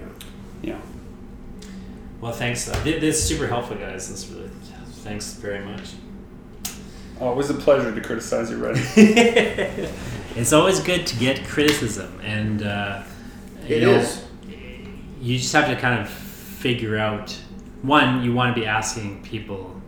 [0.64, 0.78] Yeah.
[2.22, 2.68] Well, thanks.
[2.68, 4.10] Thi- this is super helpful, guys.
[4.10, 4.49] This really,
[5.10, 5.94] thanks very much.
[7.20, 8.84] Oh, it was a pleasure to criticize your writing.
[10.36, 13.04] it's always good to get criticism, and uh,
[13.68, 14.26] you It know, is.
[15.20, 17.32] you just have to kind of figure out.
[17.82, 19.82] One, you want to be asking people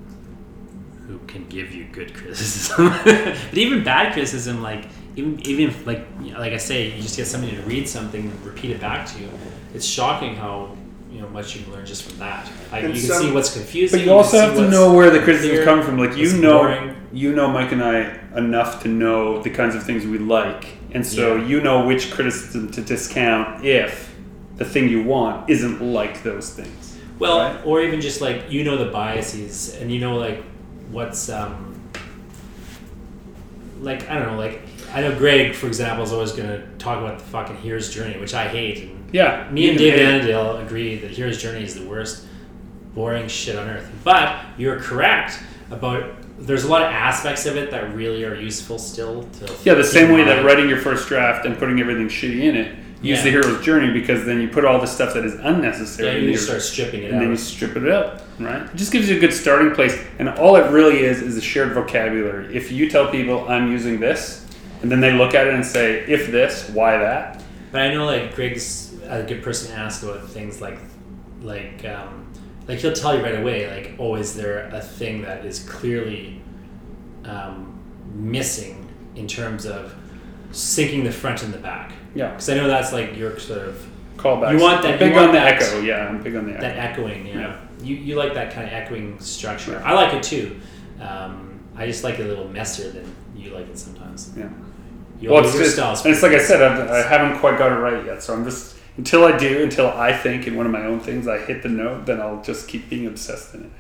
[1.07, 6.05] who can give you good criticism, but even bad criticism, like even even if, like
[6.37, 9.19] like I say, you just get somebody to read something and repeat it back to
[9.19, 9.29] you.
[9.73, 10.75] It's shocking how
[11.21, 12.49] you know much you can learn just from that.
[12.71, 13.99] Like And you can some- see what's confusing.
[13.99, 15.99] But you also have to know where the criticism clear, coming from.
[15.99, 16.95] Like you know, boring.
[17.13, 21.05] you know Mike and I enough to know the kinds of things we like, and
[21.05, 21.45] so Yeah.
[21.45, 24.13] you know which criticism to discount if
[24.57, 26.97] the thing you want isn't like those things.
[27.19, 27.65] Well, right?
[27.65, 30.43] or even just like you know the biases and you know like
[30.89, 31.79] what's um
[33.81, 34.61] like I don't know like
[34.93, 38.33] I know Greg for example is always gonna talk about the fucking Hero's Journey which
[38.33, 42.25] I hate and Yeah, me and Dave Annandale agree that Hero's Journey is the worst
[42.93, 45.39] boring shit on earth but you're correct
[45.69, 49.75] about there's a lot of aspects of it that really are useful still to Yeah,
[49.75, 52.75] the same way that writing your first draft and putting everything shitty in it.
[53.01, 53.23] Use Yeah.
[53.25, 56.37] the hero's journey because then you put all the stuff that is unnecessary yeah you
[56.37, 58.63] start stripping it and then you out strip it up, right?
[58.63, 59.97] It just gives you a good starting place.
[60.19, 62.55] And all it really is is a shared vocabulary.
[62.55, 64.45] If you tell people I'm using this,
[64.81, 67.43] and then they look at it and say, if this, why that?
[67.71, 70.79] But I know like Greg's a good person to ask about things like
[71.41, 72.31] like um,
[72.67, 76.41] like he'll tell you right away like oh is there a thing that is clearly
[77.25, 77.79] um,
[78.13, 79.93] missing in terms of
[80.51, 83.85] syncing the front and the back Yeah, because I know that's like your sort of
[84.17, 84.53] callbacks.
[84.57, 85.79] You want that- I'm big want on the that- echo.
[85.81, 86.61] Yeah, I'm big on the echo.
[86.61, 87.57] that echoing yeah, Yeah.
[87.83, 89.83] You, you like that kind of echoing structure Yeah.
[89.83, 90.59] I like it too
[90.99, 94.49] um, I just like it a little messier than you like it sometimes Yeah.
[95.19, 96.61] your, Well, it's just, and it's like I said.
[96.61, 98.21] I've, I haven't quite got it right yet.
[98.23, 101.27] So I'm just until I do, until I think in one of my own things,
[101.27, 103.71] I hit the note, then I'll just keep being obsessed in it.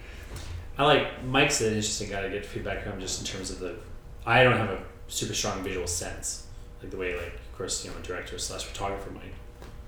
[0.77, 3.75] I like Mike's an interesting guy to get feedback from just in terms of the.
[4.25, 6.47] I don't have a super strong visual sense,
[6.81, 9.33] like the way like of course you know a director slash photographer might.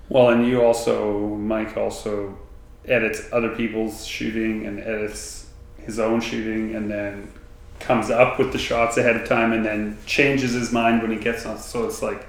[0.08, 2.38] Well, and you also, Mike also
[2.86, 5.48] edits other people's shooting and edits
[5.78, 7.32] his own shooting, and then
[7.80, 11.16] comes up with the shots ahead of time, and then changes his mind when he
[11.16, 11.58] gets on.
[11.58, 12.26] So it's like,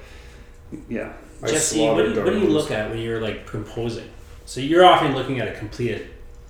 [0.90, 1.14] yeah,
[1.44, 4.10] I Jesse, what do, you, what do you look at when you're like composing?
[4.46, 6.10] So you're often looking at a completed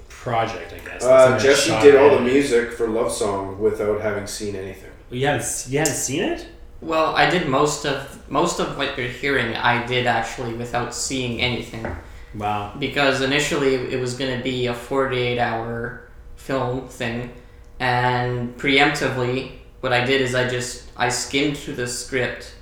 [0.09, 1.03] project, I guess.
[1.03, 4.91] Uh, Jesse did all the music for Love Song without having seen anything.
[5.09, 6.47] You haven't you haven't seen it?
[6.81, 9.55] Well, I did most of most of what you're hearing.
[9.55, 11.85] I did actually without seeing anything
[12.33, 12.73] Wow.
[12.79, 17.31] because initially it was going to be a 48 hour film thing,
[17.79, 22.53] and preemptively, what I did is I just I skimmed through the script,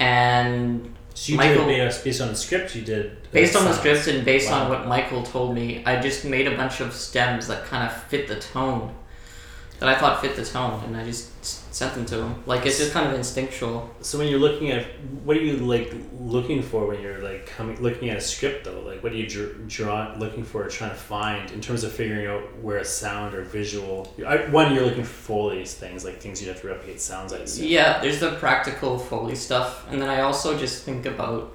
[0.00, 2.74] and So you Michael- did it based, on the script.
[2.74, 3.80] You did based on the sounds.
[3.80, 7.48] script and based on what Michael told me, I just made a bunch of stems
[7.48, 8.94] that kind of fit the tone
[9.78, 11.30] that I thought fit the tone, and I just
[11.76, 12.42] sent them to him.
[12.46, 13.94] Like it's just kind of instinctual.
[14.00, 14.86] So when you're looking at
[15.24, 18.80] what are you like looking for when you're like coming looking at a script though?
[18.80, 21.92] Like what are you dr- draw looking for or trying to find in terms of
[21.92, 24.10] figuring out where a sound or visual?
[24.26, 27.34] I, one, you're looking for Foley's things like things you have to replicate sounds.
[27.34, 27.66] I assume.
[27.66, 31.54] Yeah, there's the practical foley stuff, and then I also just think about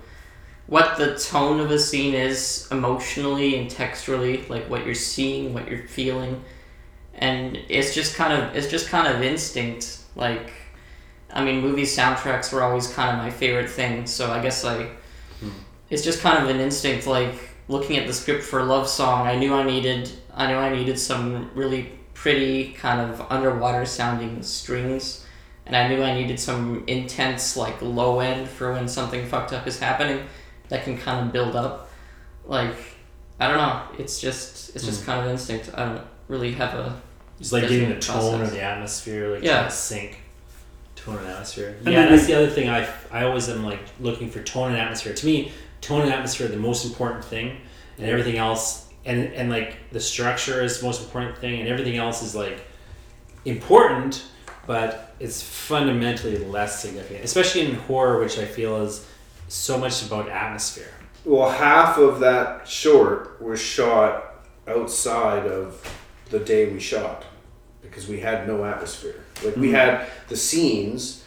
[0.67, 5.67] what the tone of a scene is emotionally and texturally, like what you're seeing, what
[5.67, 6.43] you're feeling,
[7.15, 9.97] and it's just kind of it's just kind of instinct.
[10.15, 10.51] Like,
[11.33, 14.89] I mean, movie soundtracks were always kind of my favorite thing, so I guess like
[15.39, 15.49] hmm.
[15.89, 17.07] it's just kind of an instinct.
[17.07, 17.35] Like
[17.67, 20.99] looking at the script for Love Song, I knew I needed I knew I needed
[20.99, 25.25] some really pretty kind of underwater sounding strings
[25.65, 29.67] and I knew I needed some intense like low end for when something fucked up
[29.67, 30.25] is happening
[30.69, 31.89] that can kind of build up.
[32.45, 32.75] Like
[33.39, 35.05] I don't know, it's just it's just hmm.
[35.05, 35.71] kind of instinct.
[35.73, 37.01] I don't really have a
[37.41, 38.51] It's like getting the tone process.
[38.51, 39.53] or the atmosphere, like Yeah.
[39.57, 40.17] trying to sync
[40.95, 41.75] tone and atmosphere.
[41.83, 42.69] And yeah, then that's the- the other thing.
[42.69, 45.13] I I always am like looking for tone and atmosphere.
[45.13, 47.57] To me, tone and atmosphere are the most important thing,
[47.97, 51.97] and everything else, and and like the structure is the most important thing, and everything
[51.97, 52.61] else is like
[53.45, 54.21] important,
[54.67, 59.05] but it's fundamentally less significant, especially in horror, which I feel is
[59.47, 60.91] so much about atmosphere.
[61.25, 65.81] Well, half of that short was shot outside of
[66.29, 67.25] the day we shot
[67.81, 69.23] because we had no atmosphere.
[69.43, 71.23] Like we had the scenes,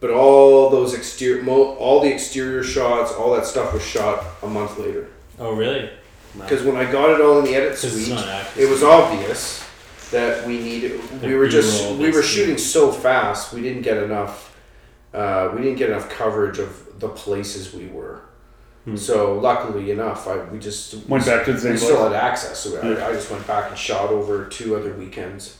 [0.00, 4.46] but all those exterior, mo- all the exterior shots, all that stuff was shot a
[4.46, 5.08] month later.
[5.38, 5.90] Oh, really?
[6.34, 8.62] Because when I got it all in the edit suite, not active.
[8.62, 9.66] it was obvious
[10.10, 11.22] that we needed.
[11.22, 12.22] We were just we were basically.
[12.22, 13.52] shooting so fast.
[13.52, 14.54] We didn't get enough.
[15.14, 18.20] Uh, we didn't get enough coverage of the places we were.
[18.84, 18.96] Hmm.
[18.96, 22.60] So luckily enough, I we just Went back to the same we still had access.
[22.60, 25.58] So I, I just went back and shot over two other weekends,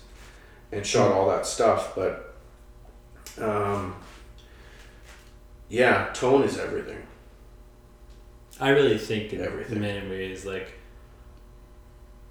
[0.77, 1.95] and shot all that stuff.
[1.95, 2.35] But
[3.41, 3.97] um,
[5.69, 7.03] yeah, tone is everything.
[8.61, 9.81] I really think in Everything.
[9.81, 10.73] movie is like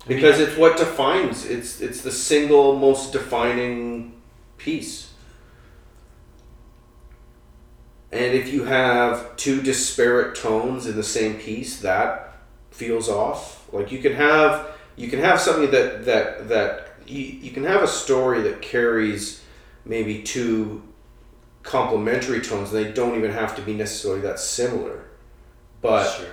[0.08, 4.20] because it's what defines it's it's the single most defining
[4.58, 5.14] piece
[8.12, 12.38] and if you have two disparate tones in the same piece that
[12.72, 17.52] feels off like you can have you can have something that that that you, you
[17.52, 19.44] can have a story that carries
[19.86, 20.82] maybe two
[21.64, 25.06] complementary tones and they don't even have to be necessarily that similar
[25.82, 26.28] but sure.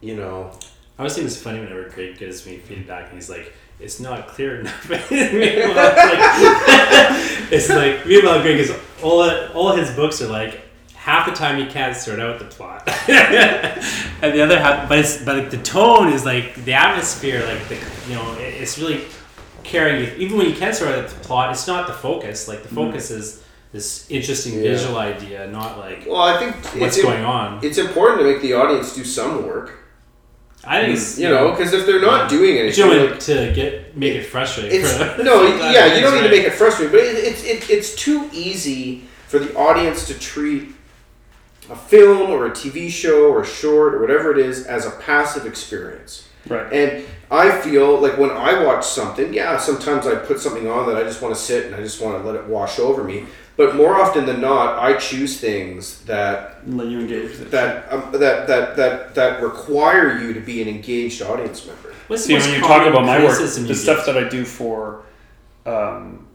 [0.00, 0.52] you know
[0.98, 4.28] I always think it's funny whenever Craig gives me feedback and he's like, "It's not
[4.28, 6.18] clear enough." meanwhile, like,
[7.52, 10.62] it's like meanwhile, Greg is all all his books are like
[10.94, 15.22] half the time you can't sort out the plot, and the other half, but it's
[15.22, 17.74] but like, the tone is like the atmosphere, like the
[18.08, 19.04] you know, it, it's really
[19.66, 20.12] carrying you.
[20.16, 22.48] Even when you can sort out the plot, it's not the focus.
[22.48, 23.42] Like the focus is
[23.72, 24.64] this interesting Mm-hmm.
[24.64, 24.70] Yeah.
[24.70, 27.60] visual idea, not like well i think what's going on.
[27.64, 29.80] it's important to make the audience do some work
[30.64, 33.52] I think it's you know because if they're not doing But anything you like, to
[33.54, 34.82] get make it frustrating.
[35.24, 35.42] no
[35.74, 39.02] yeah you don't need to make it frustrating but it, it's it, it's too easy
[39.28, 40.68] for the audience to treat
[41.68, 44.90] a film or a tv show or a short or whatever it is as a
[44.92, 46.72] passive experience Right.
[46.72, 50.96] and I feel like when I watch something, yeah, sometimes I put something on that
[50.96, 53.24] I just want to sit and I just want to let it wash over me.
[53.56, 58.46] But more often than not, I choose things that Let you engage that um, that
[58.46, 61.94] that that that require you to be an engaged audience member.
[62.06, 64.14] What's the See, most when you talk about my work, the stuff get?
[64.14, 65.02] that I do for,
[65.64, 66.25] um,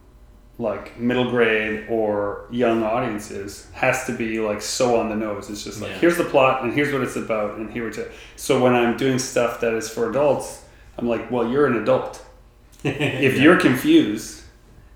[0.61, 5.49] like middle grade or young audiences has to be like so on the nose.
[5.49, 5.97] It's just like Yeah.
[5.97, 8.11] here's the plot and here's what it's about and here it's it.
[8.35, 10.63] So when I'm doing stuff that is for adults,
[10.97, 12.23] I'm like, well, you're an adult.
[12.83, 14.43] If you're confused,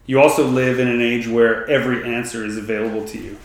[0.05, 3.37] you also live in an age where every answer is available to you.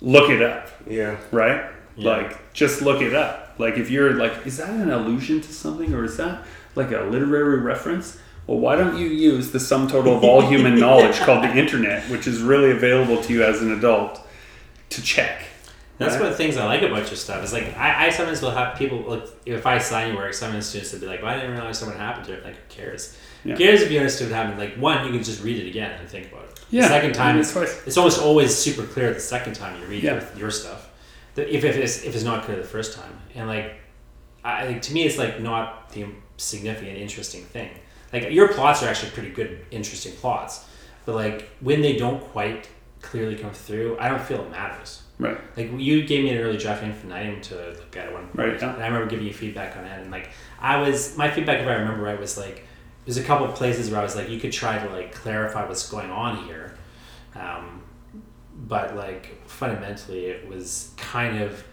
[0.00, 1.16] Look it up Yeah.
[1.30, 1.70] right?
[1.96, 2.10] Yeah.
[2.16, 3.54] Like, just look it up.
[3.58, 7.02] Like, if you're like, is that an allusion to something or is that like a
[7.02, 8.18] literary reference?
[8.50, 12.02] Well, why don't you use the sum total of all human knowledge called the internet,
[12.10, 14.20] which is really available to you as an adult,
[14.88, 15.44] to check?
[15.98, 16.22] That's right?
[16.22, 17.44] one of the things I like about your stuff.
[17.44, 20.48] Is like I, I sometimes will have people like if I sign your work, some
[20.50, 22.56] of the students will be like, "Well, I didn't realize someone happened to it." Like,
[22.56, 23.16] who cares?
[23.44, 23.52] Yeah.
[23.54, 24.58] Who cares if you understood what happened?
[24.58, 26.60] Like, one, you can just read it again and think about it.
[26.70, 27.54] Yeah, The second time, and it's,
[27.86, 30.14] it's almost always super clear the second time you read Yeah.
[30.32, 30.90] your, your stuff.
[31.36, 33.74] The- If, if it's if it's not clear the first time, and like,
[34.42, 37.70] I think to me, it's like not the significant, interesting thing.
[38.12, 40.64] Like your plots are actually pretty good, interesting plots,
[41.06, 42.68] but like when they don't quite
[43.02, 45.02] clearly come through, I don't feel it matters.
[45.18, 45.38] Right.
[45.56, 48.72] Like you gave me an early draft infinitum to look at one Right, yeah.
[48.74, 50.00] and I remember giving you feedback on that.
[50.00, 50.30] And like
[50.60, 52.64] I was, my feedback, if I remember right, was like
[53.04, 55.66] there's a couple of places where I was like, you could try to like clarify
[55.66, 56.76] what's going on here,
[57.34, 57.82] um,
[58.54, 61.64] but like fundamentally, it was kind of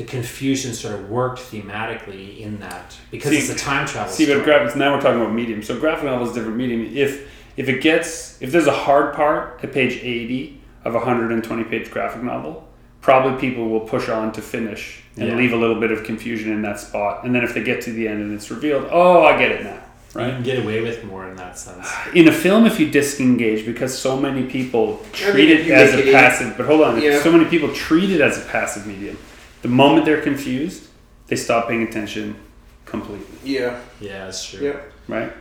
[0.00, 4.10] the confusion sort of worked thematically in that because See- it's a time travel.
[4.12, 4.74] See, but graphics.
[4.74, 5.62] Now we're talking about medium.
[5.62, 6.90] So graphic novel is a different medium.
[6.96, 11.32] If if it gets if there's a hard part at page eighty of a hundred
[11.32, 12.66] and twenty page graphic novel,
[13.02, 15.34] probably people will push on to finish and Yeah.
[15.36, 17.24] leave a little bit of confusion in that spot.
[17.24, 19.64] And then if they get to the end and it's revealed, oh, I get it
[19.64, 19.74] now.
[20.14, 20.30] You Right?
[20.34, 21.86] can get away with more in that sense.
[22.14, 25.94] In a film, if you disengage, because so many people I treat mean, it as
[25.94, 27.20] a it- passive, but hold on, Yeah.
[27.22, 29.16] so many people treat it as a passive medium.
[29.62, 30.88] The moment they're confused,
[31.26, 32.36] they stop paying attention
[32.84, 33.26] completely.
[33.44, 33.80] Yeah.
[34.00, 34.66] Yeah, that's true.
[34.66, 34.80] Yeah.
[35.08, 35.32] Right?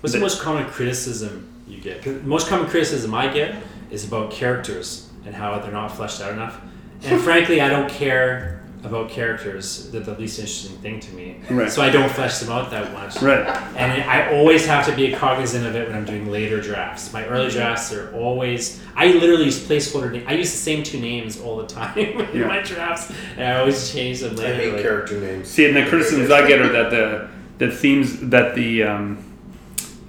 [0.00, 2.02] What's the most common criticism you get?
[2.02, 3.56] the most common criticism I get
[3.90, 6.60] is about characters and how they're not fleshed out enough.
[7.02, 9.90] And frankly, I don't care about characters.
[9.90, 11.40] They're the least interesting thing to me.
[11.50, 11.70] Right.
[11.70, 13.20] So I don't flesh them out that much.
[13.20, 13.44] Right.
[13.76, 17.12] And I always have to be cognizant of it when I'm doing later drafts.
[17.12, 18.80] My early drafts are always.
[18.94, 20.12] I literally use placeholder.
[20.12, 22.46] Na- I use the same two names all the time in Yeah.
[22.46, 24.54] my drafts, and I always change them I later.
[24.54, 25.48] hate like- character names.
[25.48, 29.18] See, and the criticisms I get are that the the themes that the um,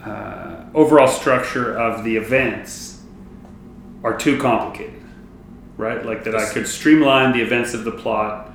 [0.05, 3.01] uh, overall structure of the events
[4.03, 5.01] are too complicated,
[5.77, 6.05] right?
[6.05, 8.48] Like that I could streamline the events of the plot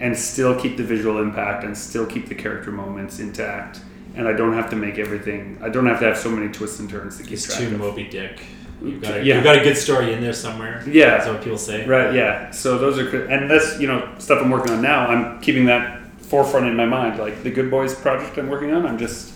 [0.00, 3.80] and still keep the visual impact and still keep the character moments intact,
[4.14, 5.58] and I don't have to make everything.
[5.62, 7.74] I don't have to have so many twists and turns to keep It's track too
[7.74, 7.78] of.
[7.78, 8.40] Moby Dick.
[8.82, 9.36] You've got, a, Yeah.
[9.36, 10.84] you've got a good story in there somewhere.
[10.86, 11.16] Yeah.
[11.16, 11.86] That's what people say.
[11.86, 12.50] Right, yeah.
[12.50, 15.06] So those are, and that's, you know, stuff I'm working on now.
[15.06, 17.18] I'm keeping that forefront in my mind.
[17.18, 19.32] Like the Good Boys project I'm working on, I'm just,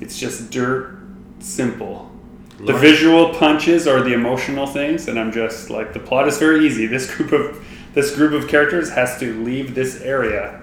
[0.00, 0.98] it's just dirt
[1.38, 2.12] simple.
[2.58, 6.66] The visual punches are the emotional things, and I'm just like, the plot is very
[6.66, 6.86] easy.
[6.86, 7.66] This group of,
[7.96, 10.60] this group of characters has to leave this area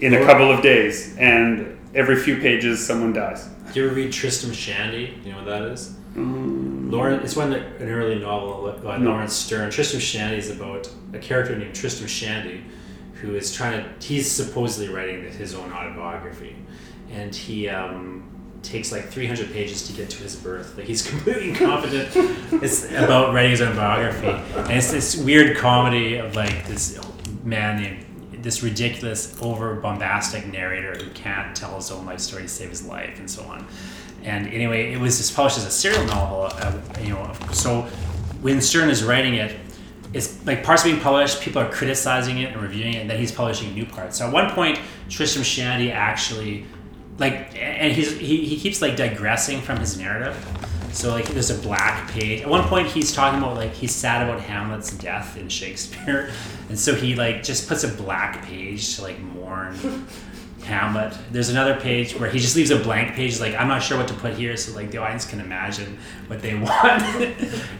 [0.00, 3.46] in a couple of days, and every few pages someone dies.
[3.74, 5.18] Do you ever read Tristram Shandy?
[5.22, 5.94] You know what that is?
[6.14, 9.10] Mm, Lauren, it's one an early novel by No.
[9.10, 9.70] Laurence Sterne.
[9.70, 12.64] Tristram Shandy is about a character named Tristram Shandy,
[13.20, 14.06] who is trying to.
[14.06, 16.56] He's supposedly writing his own autobiography,
[17.10, 18.29] and he um,
[18.62, 20.76] takes like 300 pages to get to his birth.
[20.76, 22.10] Like he's completely incompetent.
[22.62, 26.98] it's about writing his own biography, and it's this weird comedy of like this
[27.44, 28.06] man named.
[28.42, 32.86] This ridiculous, over bombastic narrator who can't tell his own life story to save his
[32.86, 33.66] life, and so on.
[34.22, 36.48] And anyway, it was just published as a serial novel.
[36.50, 37.82] Uh, you know, so
[38.40, 39.56] when Sterne is writing it,
[40.12, 43.30] it's like parts being published, people are criticizing it and reviewing it, and then he's
[43.30, 44.18] publishing new parts.
[44.18, 46.66] So at one point, Tristram Shandy actually,
[47.20, 50.36] like, and he's he, he keeps like digressing from his narrative.
[50.92, 52.40] So like, there's a black page.
[52.40, 56.32] At one point, he's talking about like he's sad about Hamlet's death in Shakespeare,
[56.68, 60.06] and so he like just puts a black page to like mourn
[60.62, 61.16] Hamlet.
[61.32, 64.08] There's another page where he just leaves a blank page, like I'm not sure what
[64.08, 67.02] to put here, so like the audience can imagine what they want.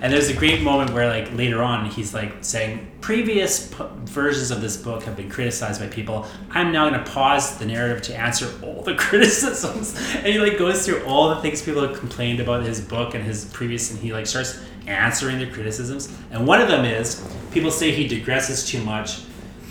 [0.01, 4.51] and there's a great moment where like later on he's like saying previous p- versions
[4.51, 6.27] of this book have been criticized by people.
[6.51, 10.59] I'm now going to pause the narrative to answer all the criticisms, and he like
[10.59, 14.01] goes through all the things people have complained about his book and his previous, and
[14.01, 16.13] he like starts answering the criticisms.
[16.31, 19.21] And one of them is people say he digresses too much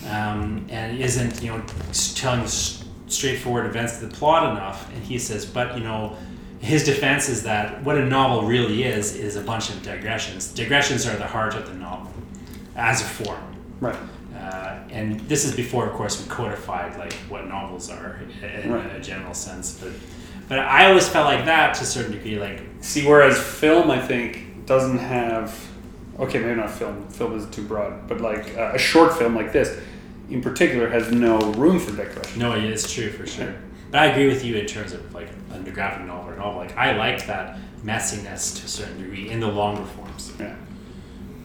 [0.10, 1.64] um, and isn't you know
[2.16, 2.46] telling
[3.10, 6.16] straightforward events of the plot enough and he says but you know
[6.60, 11.06] his defense is that what a novel really is is a bunch of digressions digressions
[11.08, 12.12] are the heart of the novel
[12.76, 13.44] as a form
[13.82, 13.96] right.
[14.36, 18.20] uh, and this is before of course we codified like what novels are
[18.64, 18.96] in Right.
[18.96, 19.92] a general sense but
[20.48, 24.00] but i always felt like that to a certain degree like See, whereas film, I
[24.00, 25.54] think, doesn't have.
[26.18, 27.10] Okay, maybe not film.
[27.10, 29.78] Film is too broad, but like uh, a short film like this,
[30.30, 32.40] in particular, has no room for digression.
[32.40, 33.56] No, it's true for sure.
[33.92, 36.60] But I agree with you in terms of like a graphic novel or novel.
[36.62, 40.32] Like I like that messiness to a certain degree in the longer forms.
[40.40, 40.56] Yeah.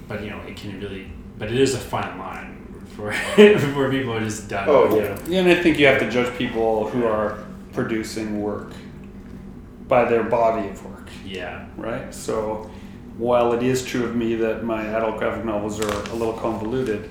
[0.08, 1.10] But you know, it can really.
[1.38, 4.68] But it is a fine line for for people who are just done.
[4.68, 5.18] Oh, yeah.
[5.26, 8.72] Yeah, and I think you have to judge people who are producing work
[9.88, 11.66] by their body of work, Yeah.
[11.76, 12.14] right?
[12.14, 12.70] So,
[13.18, 17.10] while it is true of me that my adult graphic novels are a little convoluted,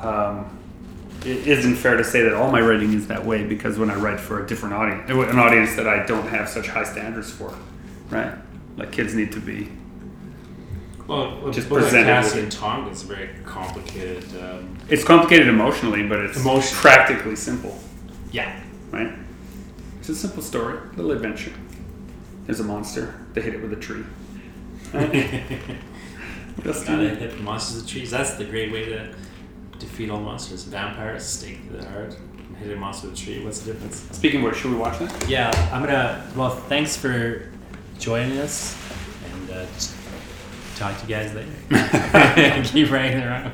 [0.00, 0.58] um,
[1.26, 3.94] it isn't fair to say that all my writing is that way because when I
[3.96, 7.54] write for a different audience, an audience that I don't have such high standards for,
[8.10, 8.32] right?
[8.76, 9.68] Like kids need to be
[11.06, 14.24] Well, Just just like presented Cassie with- and Tonga is very complicated.
[14.40, 17.78] Um, It's complicated emotionally, but it's Emotion- practically simple,
[18.30, 18.58] yeah.
[18.92, 19.12] right?
[20.00, 21.52] It's a simple story, little adventure.
[22.46, 23.14] There's a monster.
[23.34, 24.04] They hit it with a tree.
[24.92, 25.42] Right?
[26.56, 28.10] What else do you Gotta hit the monsters of trees.
[28.10, 29.14] That's the great way to
[29.82, 30.64] defeat all monsters.
[30.64, 32.16] Vampires, stake to the heart.
[32.60, 33.44] Hit a monster with a tree.
[33.44, 33.96] What's the difference?
[34.16, 35.28] Speaking of which, should we watch that?
[35.28, 36.24] Yeah, I'm gonna.
[36.36, 37.48] Well, thanks for
[37.98, 38.76] joining us,
[39.32, 39.94] and uh, just
[40.76, 41.50] talk to you guys later.
[42.72, 43.52] Keep writing around.